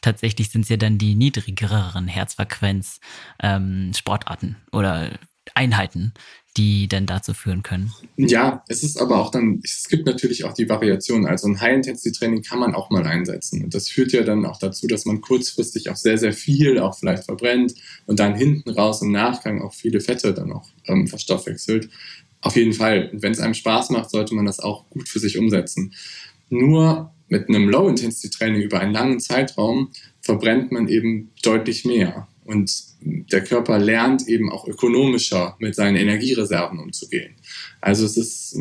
[0.01, 2.99] tatsächlich sind es ja dann die niedrigeren Herzfrequenz
[3.41, 5.19] ähm, Sportarten oder
[5.55, 6.13] Einheiten,
[6.57, 7.93] die denn dazu führen können.
[8.17, 11.25] Ja, es ist aber auch dann, es gibt natürlich auch die Variation.
[11.25, 13.63] Also ein High-Intensity-Training kann man auch mal einsetzen.
[13.63, 16.97] Und das führt ja dann auch dazu, dass man kurzfristig auch sehr, sehr viel auch
[16.97, 17.75] vielleicht verbrennt
[18.05, 21.89] und dann hinten raus im Nachgang auch viele Fette dann auch ähm, verstoffwechselt.
[22.41, 23.09] Auf jeden Fall.
[23.11, 25.93] Und wenn es einem Spaß macht, sollte man das auch gut für sich umsetzen.
[26.49, 29.91] Nur mit einem Low-Intensity-Training über einen langen Zeitraum
[30.21, 32.27] verbrennt man eben deutlich mehr.
[32.49, 37.35] Und der Körper lernt eben auch ökonomischer mit seinen Energiereserven umzugehen.
[37.79, 38.57] Also es ist,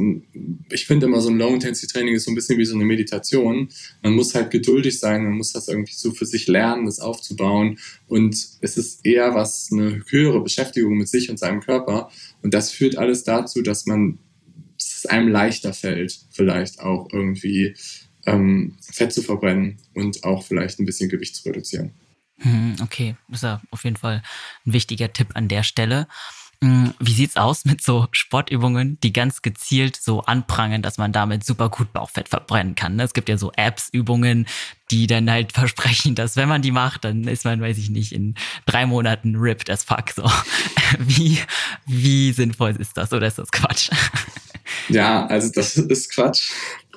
[0.70, 3.70] ich finde immer so ein Low-Intensity-Training ist so ein bisschen wie so eine Meditation.
[4.02, 7.78] Man muss halt geduldig sein, man muss das irgendwie so für sich lernen, das aufzubauen.
[8.08, 12.10] Und es ist eher was, eine höhere Beschäftigung mit sich und seinem Körper.
[12.42, 14.18] Und das führt alles dazu, dass man,
[14.76, 17.74] es einem leichter fällt, vielleicht auch irgendwie
[18.26, 21.92] ähm, Fett zu verbrennen und auch vielleicht ein bisschen Gewicht zu reduzieren.
[22.38, 24.22] Hm, okay, das ist ja auf jeden Fall
[24.66, 26.06] ein wichtiger Tipp an der Stelle.
[26.60, 31.44] Hm, wie sieht's aus mit so Sportübungen, die ganz gezielt so anprangern, dass man damit
[31.44, 32.96] super gut Bauchfett verbrennen kann?
[32.96, 33.04] Ne?
[33.04, 34.46] Es gibt ja so Apps-Übungen,
[34.90, 38.12] die dann halt versprechen, dass wenn man die macht, dann ist man, weiß ich nicht,
[38.12, 38.34] in
[38.66, 40.10] drei Monaten ripped as fuck.
[40.10, 40.28] So.
[40.98, 41.38] Wie,
[41.86, 43.90] wie sinnvoll ist das oder ist das Quatsch?
[44.88, 46.50] Ja, also das ist Quatsch.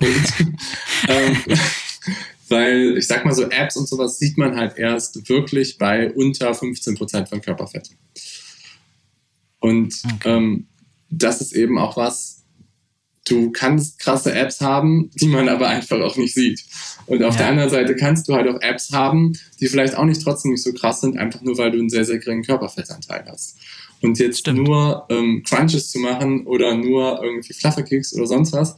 [1.08, 1.36] ähm,
[2.52, 6.54] weil ich sag mal so Apps und sowas sieht man halt erst wirklich bei unter
[6.54, 7.90] 15 Prozent von Körperfett.
[9.58, 10.36] Und okay.
[10.36, 10.66] ähm,
[11.10, 12.44] das ist eben auch was,
[13.28, 16.64] du kannst krasse Apps haben, die man aber einfach auch nicht sieht.
[17.06, 17.38] Und auf ja.
[17.38, 20.62] der anderen Seite kannst du halt auch Apps haben, die vielleicht auch nicht trotzdem nicht
[20.62, 23.56] so krass sind, einfach nur weil du einen sehr, sehr geringen Körperfettanteil hast.
[24.00, 24.66] Und jetzt Stimmt.
[24.66, 28.76] nur ähm, Crunches zu machen oder nur irgendwie Flufferkicks oder sonst was,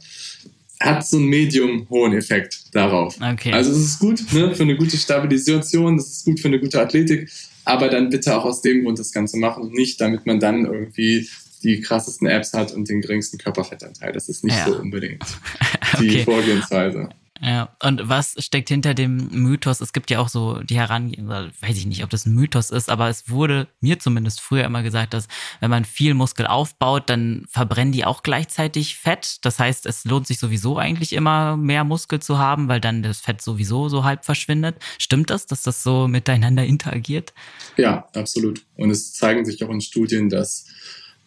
[0.79, 3.15] hat so einen medium hohen Effekt darauf.
[3.21, 3.51] Okay.
[3.51, 6.81] Also es ist gut ne, für eine gute Stabilisation, es ist gut für eine gute
[6.81, 7.29] Athletik,
[7.63, 10.65] aber dann bitte auch aus dem Grund das Ganze machen und nicht, damit man dann
[10.65, 11.27] irgendwie
[11.63, 14.11] die krassesten Apps hat und den geringsten Körperfettanteil.
[14.11, 14.65] Das ist nicht ja.
[14.67, 15.23] so unbedingt
[15.99, 16.23] die okay.
[16.23, 17.09] Vorgehensweise.
[17.41, 19.81] Ja, und was steckt hinter dem Mythos?
[19.81, 22.89] Es gibt ja auch so die Herangehensweise, weiß ich nicht, ob das ein Mythos ist,
[22.89, 25.27] aber es wurde mir zumindest früher immer gesagt, dass
[25.59, 29.43] wenn man viel Muskel aufbaut, dann verbrennen die auch gleichzeitig Fett.
[29.43, 33.19] Das heißt, es lohnt sich sowieso eigentlich immer mehr Muskel zu haben, weil dann das
[33.19, 34.77] Fett sowieso so halb verschwindet.
[34.97, 37.33] Stimmt das, dass das so miteinander interagiert?
[37.75, 38.65] Ja, absolut.
[38.75, 40.67] Und es zeigen sich auch in Studien, dass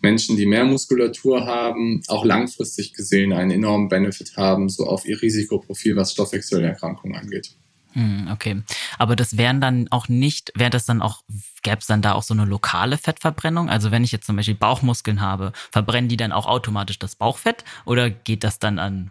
[0.00, 5.20] Menschen, die mehr Muskulatur haben, auch langfristig gesehen einen enormen Benefit haben, so auf ihr
[5.20, 7.56] Risikoprofil, was Stoffwechselerkrankungen angeht.
[7.92, 8.62] Hm, okay,
[8.98, 11.22] aber das wären dann auch nicht, wäre das dann auch,
[11.62, 13.68] gäbe es dann da auch so eine lokale Fettverbrennung?
[13.70, 17.64] Also wenn ich jetzt zum Beispiel Bauchmuskeln habe, verbrennen die dann auch automatisch das Bauchfett
[17.86, 19.10] oder geht das dann an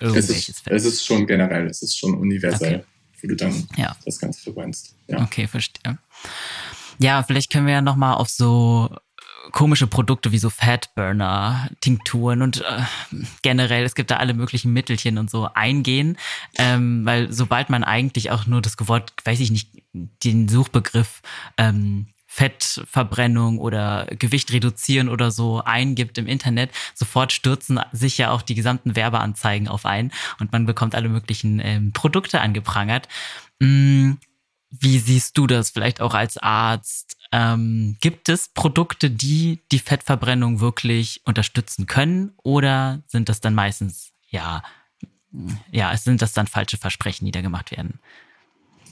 [0.00, 0.72] irgendwelches es ist, Fett?
[0.72, 2.84] Es ist schon generell, es ist schon universell, okay.
[3.22, 3.96] wo du dann ja.
[4.04, 4.94] das Ganze verbrennst.
[5.06, 5.22] Ja.
[5.22, 5.98] Okay, verstehe.
[6.98, 8.90] Ja, vielleicht können wir ja nochmal auf so
[9.52, 12.82] komische Produkte wie so Fatburner, Tinkturen und äh,
[13.42, 16.16] generell, es gibt da alle möglichen Mittelchen und so eingehen,
[16.58, 21.22] ähm, weil sobald man eigentlich auch nur das Wort, weiß ich nicht, den Suchbegriff
[21.56, 28.42] ähm, Fettverbrennung oder Gewicht reduzieren oder so eingibt im Internet, sofort stürzen sich ja auch
[28.42, 33.08] die gesamten Werbeanzeigen auf ein und man bekommt alle möglichen ähm, Produkte angeprangert.
[33.58, 34.12] Mm,
[34.70, 37.16] wie siehst du das vielleicht auch als Arzt?
[37.32, 44.12] Ähm, gibt es Produkte, die die Fettverbrennung wirklich unterstützen können oder sind das dann meistens,
[44.28, 44.62] ja,
[45.70, 48.00] ja, sind das dann falsche Versprechen, die da gemacht werden?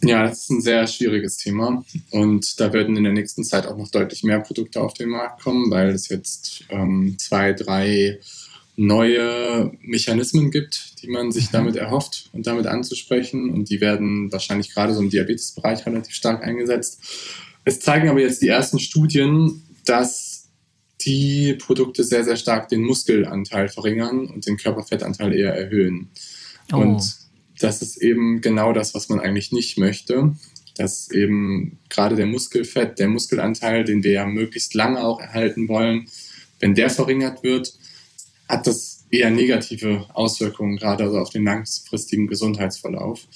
[0.02, 3.76] Ja, das ist ein sehr schwieriges Thema und da werden in der nächsten Zeit auch
[3.76, 8.18] noch deutlich mehr Produkte auf den Markt kommen, weil es jetzt ähm, zwei, drei
[8.76, 11.52] neue Mechanismen gibt, die man sich mhm.
[11.52, 13.50] damit erhofft und damit anzusprechen.
[13.50, 17.00] Und die werden wahrscheinlich gerade so im Diabetesbereich relativ stark eingesetzt.
[17.64, 20.48] Es zeigen aber jetzt die ersten Studien, dass
[21.02, 26.08] die Produkte sehr, sehr stark den Muskelanteil verringern und den Körperfettanteil eher erhöhen.
[26.72, 26.76] Oh.
[26.76, 27.02] Und
[27.60, 30.34] das ist eben genau das, was man eigentlich nicht möchte.
[30.76, 36.08] Dass eben gerade der Muskelfett, der Muskelanteil, den wir ja möglichst lange auch erhalten wollen,
[36.58, 37.74] wenn der verringert wird,
[38.48, 43.26] hat das eher negative Auswirkungen, gerade also auf den langfristigen Gesundheitsverlauf.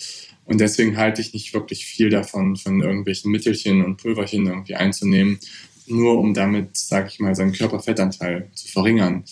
[0.44, 5.38] Und deswegen halte ich nicht wirklich viel davon, von irgendwelchen Mittelchen und Pulverchen irgendwie einzunehmen,
[5.86, 9.24] nur um damit, sage ich mal, seinen Körperfettanteil zu verringern.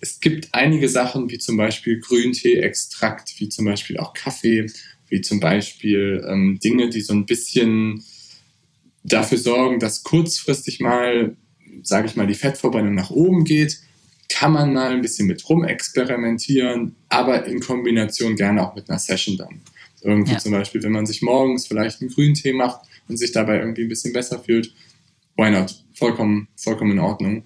[0.00, 4.66] Es gibt einige Sachen, wie zum Beispiel Grüntee-Extrakt, wie zum Beispiel auch Kaffee,
[5.08, 8.02] wie zum Beispiel ähm, Dinge, die so ein bisschen
[9.04, 11.36] dafür sorgen, dass kurzfristig mal,
[11.82, 13.78] sage ich mal, die Fettverbrennung nach oben geht
[14.32, 19.36] kann man mal ein bisschen mit rumexperimentieren, aber in Kombination gerne auch mit einer Session
[19.36, 19.60] dann.
[20.02, 20.38] Irgendwie ja.
[20.38, 23.88] zum Beispiel, wenn man sich morgens vielleicht einen Grüntee macht und sich dabei irgendwie ein
[23.88, 24.72] bisschen besser fühlt,
[25.36, 25.74] why not?
[25.94, 27.44] Vollkommen, vollkommen in Ordnung.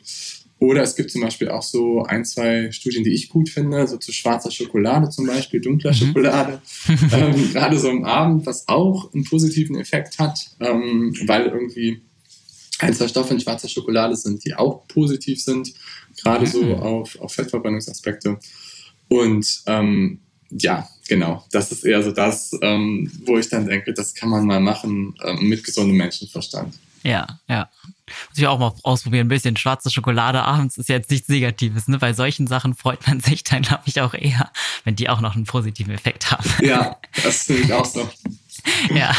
[0.59, 3.99] Oder es gibt zum Beispiel auch so ein, zwei Studien, die ich gut finde, so
[3.99, 5.97] zu schwarzer Schokolade zum Beispiel, dunkler mhm.
[5.97, 6.63] Schokolade,
[7.13, 12.01] ähm, gerade so am Abend, was auch einen positiven Effekt hat, ähm, weil irgendwie
[12.79, 15.73] ein, zwei Stoffe in schwarzer Schokolade sind, die auch positiv sind,
[16.23, 16.75] gerade so mhm.
[16.75, 18.39] auf, auf Fettverbrennungsaspekte.
[19.09, 20.21] Und ähm,
[20.51, 24.47] ja, genau, das ist eher so das, ähm, wo ich dann denke, das kann man
[24.47, 26.75] mal machen ähm, mit gesundem Menschenverstand.
[27.07, 27.69] Ja, ja.
[28.29, 29.27] Muss ich auch mal ausprobieren.
[29.27, 31.87] Ein bisschen schwarze Schokolade abends ist jetzt nichts Negatives.
[31.87, 31.99] Ne?
[31.99, 34.51] Bei solchen Sachen freut man sich dann, glaube ich, auch eher,
[34.85, 36.49] wenn die auch noch einen positiven Effekt haben.
[36.61, 38.09] Ja, das finde ich auch so.
[38.95, 39.15] ja.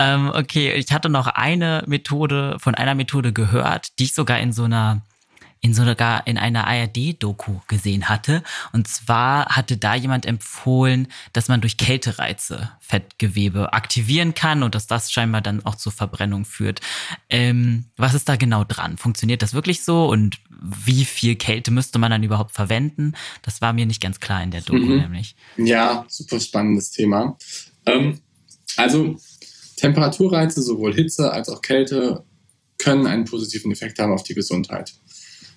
[0.00, 4.52] ähm, okay, ich hatte noch eine Methode, von einer Methode gehört, die ich sogar in
[4.52, 5.02] so einer
[5.60, 8.42] in sogar in einer ARD-Doku gesehen hatte.
[8.72, 14.86] Und zwar hatte da jemand empfohlen, dass man durch Kältereize Fettgewebe aktivieren kann und dass
[14.86, 16.80] das scheinbar dann auch zur Verbrennung führt.
[17.28, 18.98] Ähm, was ist da genau dran?
[18.98, 20.08] Funktioniert das wirklich so?
[20.08, 23.14] Und wie viel Kälte müsste man dann überhaupt verwenden?
[23.42, 24.98] Das war mir nicht ganz klar in der Doku mhm.
[24.98, 25.36] nämlich.
[25.56, 27.36] Ja, super spannendes Thema.
[27.86, 28.20] Ähm,
[28.76, 29.16] also
[29.76, 32.24] Temperaturreize, sowohl Hitze als auch Kälte,
[32.78, 34.94] können einen positiven Effekt haben auf die Gesundheit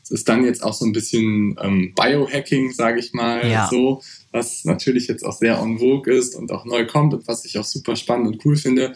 [0.10, 3.68] ist dann jetzt auch so ein bisschen ähm, Biohacking, sage ich mal, ja.
[3.70, 7.46] so, was natürlich jetzt auch sehr en vogue ist und auch neu kommt und was
[7.46, 8.94] ich auch super spannend und cool finde.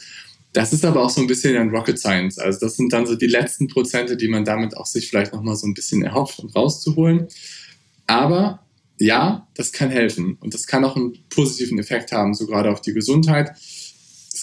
[0.53, 2.39] Das ist aber auch so ein bisschen ein Rocket Science.
[2.39, 5.57] Also das sind dann so die letzten Prozente, die man damit auch sich vielleicht nochmal
[5.57, 7.27] so ein bisschen erhofft, um rauszuholen.
[8.07, 8.65] Aber
[8.97, 12.79] ja, das kann helfen und das kann auch einen positiven Effekt haben, so gerade auf
[12.79, 13.51] die Gesundheit.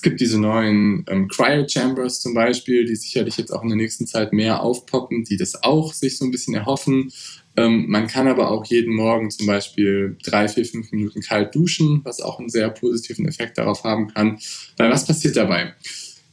[0.02, 4.04] Es gibt diese neuen ähm, Cryo-Chambers zum Beispiel, die sicherlich jetzt auch in der nächsten
[4.04, 7.12] Zeit mehr aufpoppen, die das auch sich so ein bisschen erhoffen.
[7.56, 12.00] Ähm, man kann aber auch jeden Morgen zum Beispiel drei, vier, fünf Minuten kalt duschen,
[12.02, 14.40] was auch einen sehr positiven Effekt darauf haben kann.
[14.76, 15.72] Weil was passiert dabei?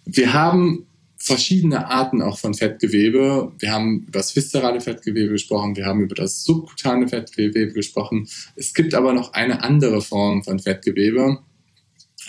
[0.04, 3.52] Wir haben verschiedene Arten auch von Fettgewebe.
[3.60, 8.28] Wir haben über das viszerale Fettgewebe gesprochen, wir haben über das subkutane Fettgewebe gesprochen.
[8.56, 11.38] Es gibt aber noch eine andere Form von Fettgewebe,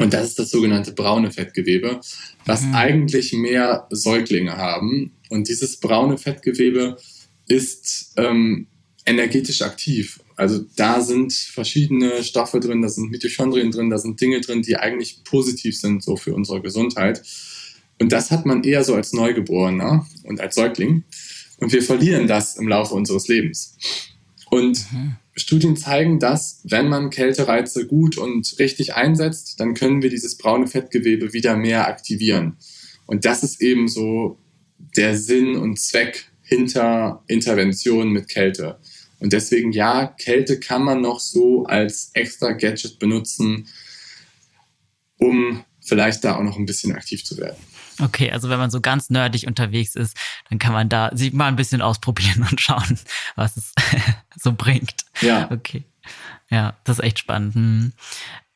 [0.01, 2.01] und das ist das sogenannte braune Fettgewebe,
[2.47, 2.75] was mhm.
[2.75, 5.13] eigentlich mehr Säuglinge haben.
[5.29, 6.97] Und dieses braune Fettgewebe
[7.47, 8.67] ist ähm,
[9.05, 10.21] energetisch aktiv.
[10.37, 14.77] Also da sind verschiedene Stoffe drin, da sind Mitochondrien drin, da sind Dinge drin, die
[14.77, 17.23] eigentlich positiv sind so für unsere Gesundheit.
[18.01, 21.05] Und das hat man eher so als Neugeborener und als Säugling.
[21.59, 23.77] Und wir verlieren das im Laufe unseres Lebens.
[24.51, 25.17] Und mhm.
[25.41, 30.67] Studien zeigen, dass wenn man Kältereize gut und richtig einsetzt, dann können wir dieses braune
[30.67, 32.57] Fettgewebe wieder mehr aktivieren.
[33.07, 34.39] Und das ist eben so
[34.97, 38.79] der Sinn und Zweck hinter Interventionen mit Kälte.
[39.19, 43.69] Und deswegen ja, Kälte kann man noch so als extra Gadget benutzen,
[45.19, 47.59] um vielleicht da auch noch ein bisschen aktiv zu werden.
[48.03, 50.17] Okay, also wenn man so ganz nerdig unterwegs ist,
[50.49, 52.99] dann kann man da sich mal ein bisschen ausprobieren und schauen,
[53.37, 53.73] was es
[54.37, 54.95] so bringt.
[55.21, 55.51] Ja.
[55.51, 55.85] Okay.
[56.51, 57.55] Ja, das ist echt spannend.
[57.55, 57.93] Hm.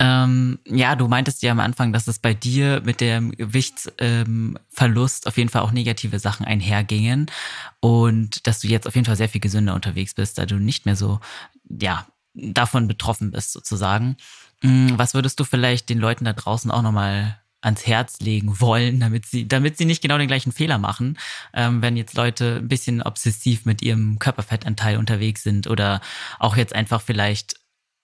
[0.00, 5.28] Ähm, ja, du meintest ja am Anfang, dass es bei dir mit dem Gewichtsverlust ähm,
[5.28, 7.30] auf jeden Fall auch negative Sachen einhergingen
[7.78, 10.86] und dass du jetzt auf jeden Fall sehr viel gesünder unterwegs bist, da du nicht
[10.86, 11.20] mehr so,
[11.68, 14.16] ja, davon betroffen bist sozusagen.
[14.62, 19.00] Hm, was würdest du vielleicht den Leuten da draußen auch nochmal ans Herz legen wollen,
[19.00, 21.18] damit sie, damit sie nicht genau den gleichen Fehler machen,
[21.52, 26.00] ähm, wenn jetzt Leute ein bisschen obsessiv mit ihrem Körperfettanteil unterwegs sind oder
[26.38, 27.56] auch jetzt einfach vielleicht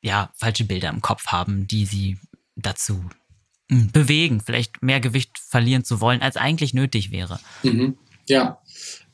[0.02, 2.18] ja falsche Bilder im Kopf haben, die sie
[2.56, 3.04] dazu
[3.70, 7.38] hm, bewegen, vielleicht mehr Gewicht verlieren zu wollen, als eigentlich nötig wäre.
[7.62, 7.96] Mhm.
[8.28, 8.60] Ja,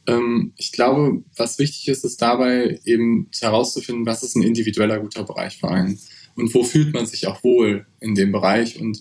[0.07, 5.25] ähm, ich glaube, was wichtig ist, ist dabei eben herauszufinden, was ist ein individueller guter
[5.25, 5.99] Bereich für einen
[6.37, 9.01] und wo fühlt man sich auch wohl in dem Bereich und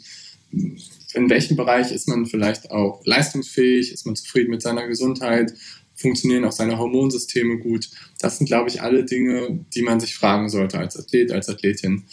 [1.15, 5.53] in welchem Bereich ist man vielleicht auch leistungsfähig, ist man zufrieden mit seiner Gesundheit,
[5.95, 7.89] funktionieren auch seine Hormonsysteme gut.
[8.19, 12.03] Das sind, glaube ich, alle Dinge, die man sich fragen sollte als Athlet, als Athletin.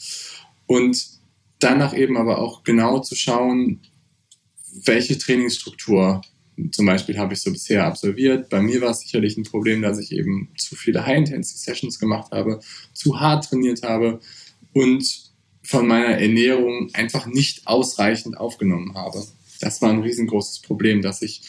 [0.66, 1.04] Und
[1.58, 3.80] danach eben aber auch genau zu schauen,
[4.84, 6.22] welche Trainingsstruktur
[6.70, 8.48] zum Beispiel habe ich so bisher absolviert.
[8.48, 12.60] Bei mir war es sicherlich ein Problem, dass ich eben zu viele High-Intensity-Sessions gemacht habe,
[12.92, 14.20] zu hart trainiert habe
[14.72, 15.21] und
[15.62, 19.24] von meiner Ernährung einfach nicht ausreichend aufgenommen habe.
[19.60, 21.42] Das war ein riesengroßes Problem, dass ich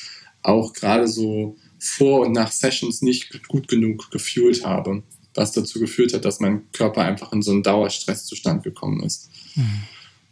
[0.43, 5.03] auch gerade so vor und nach Sessions nicht gut genug gefühlt habe,
[5.33, 9.29] was dazu geführt hat, dass mein Körper einfach in so einen Dauerstresszustand gekommen ist.
[9.55, 9.83] Mhm.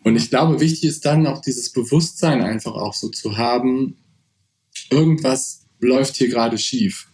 [0.04, 3.98] Und ich glaube, wichtig ist dann auch dieses Bewusstsein einfach auch so zu haben,
[4.90, 7.08] irgendwas läuft hier gerade schief.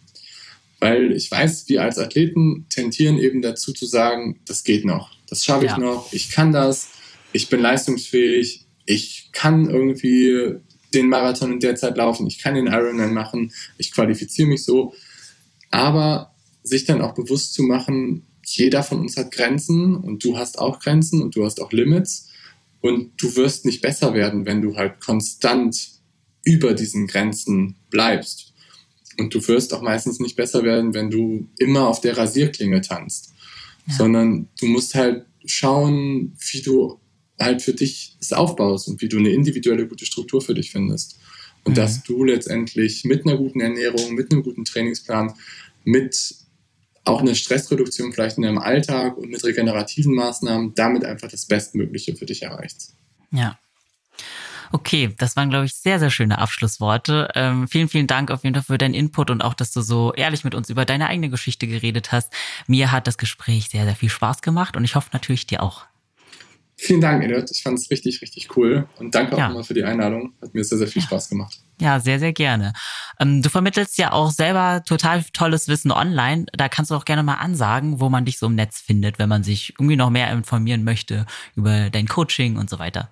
[0.80, 5.12] Weil ich weiß, wir als Athleten tendieren eben dazu zu sagen, das geht noch.
[5.28, 5.78] Das schaffe ich ja.
[5.78, 6.14] noch.
[6.14, 6.90] Ich kann das.
[7.34, 8.66] Ich bin leistungsfähig.
[8.86, 10.60] Ich kann irgendwie
[10.94, 14.94] den Marathon in der Zeit laufen, ich kann den Ironman machen, ich qualifiziere mich so.
[15.70, 20.58] Aber sich dann auch bewusst zu machen, jeder von uns hat Grenzen und du hast
[20.60, 22.30] auch Grenzen und du hast auch Limits
[22.82, 25.90] und du wirst nicht besser werden, wenn du halt konstant
[26.44, 28.47] über diesen Grenzen bleibst.
[29.20, 33.34] Und du wirst auch meistens nicht besser werden, wenn du immer auf der Rasierklinge tanzt,
[33.88, 33.94] ja.
[33.96, 37.00] sondern du musst halt schauen, wie du
[37.40, 41.20] halt für dich es aufbaust und wie du eine individuelle gute Struktur für dich findest.
[41.64, 41.76] Und mhm.
[41.76, 45.34] dass du letztendlich mit einer guten Ernährung, mit einem guten Trainingsplan,
[45.84, 46.36] mit
[47.04, 52.16] auch eine Stressreduktion vielleicht in deinem Alltag und mit regenerativen Maßnahmen damit einfach das Bestmögliche
[52.16, 52.96] für dich erreichst.
[53.32, 53.58] Ja.
[54.72, 57.30] Okay, das waren, glaube ich, sehr, sehr schöne Abschlussworte.
[57.36, 60.14] Ähm, vielen, vielen Dank auf jeden Fall für deinen Input und auch, dass du so
[60.14, 62.34] ehrlich mit uns über deine eigene Geschichte geredet hast.
[62.68, 65.86] Mir hat das Gespräch sehr, sehr viel Spaß gemacht und ich hoffe natürlich dir auch.
[66.80, 67.50] Vielen Dank, Edith.
[67.52, 68.88] Ich fand es richtig, richtig cool.
[69.00, 69.48] Und danke auch ja.
[69.48, 70.34] nochmal für die Einladung.
[70.42, 71.08] Hat mir sehr, sehr viel ja.
[71.08, 71.60] Spaß gemacht.
[71.82, 72.74] Ja, sehr, sehr gerne.
[73.20, 76.46] Ähm, du vermittelst ja auch selber total tolles Wissen online.
[76.54, 79.28] Da kannst du auch gerne mal ansagen, wo man dich so im Netz findet, wenn
[79.28, 83.10] man sich irgendwie noch mehr informieren möchte über dein Coaching und so weiter.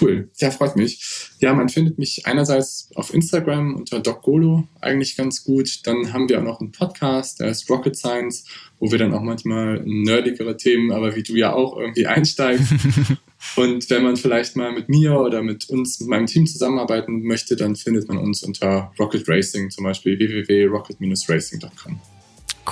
[0.00, 1.30] Cool, ja, freut mich.
[1.38, 5.86] Ja, man findet mich einerseits auf Instagram unter DocGolo eigentlich ganz gut.
[5.86, 8.44] Dann haben wir auch noch einen Podcast, der ist Rocket Science,
[8.78, 12.66] wo wir dann auch manchmal nerdigere Themen, aber wie du ja auch irgendwie einsteigst.
[13.56, 17.54] Und wenn man vielleicht mal mit mir oder mit uns, mit meinem Team zusammenarbeiten möchte,
[17.54, 22.00] dann findet man uns unter Rocket Racing, zum Beispiel www.rocket-racing.com.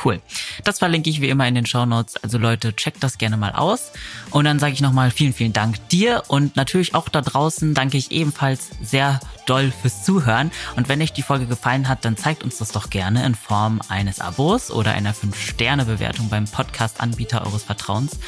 [0.02, 0.20] Cool.
[0.64, 2.16] Das verlinke ich wie immer in den Show Notes.
[2.16, 3.92] Also Leute, checkt das gerne mal aus.
[4.30, 7.96] Und dann sage ich nochmal vielen, vielen Dank dir und natürlich auch da draußen danke
[7.96, 10.50] ich ebenfalls sehr doll fürs Zuhören.
[10.76, 13.80] Und wenn euch die Folge gefallen hat, dann zeigt uns das doch gerne in Form
[13.88, 18.18] eines Abos oder einer 5-Sterne-Bewertung beim Podcast-Anbieter eures Vertrauens.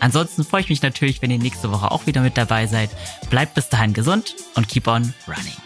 [0.00, 2.90] Ansonsten freue ich mich natürlich, wenn ihr nächste Woche auch wieder mit dabei seid.
[3.30, 5.65] Bleibt bis dahin gesund und keep on running.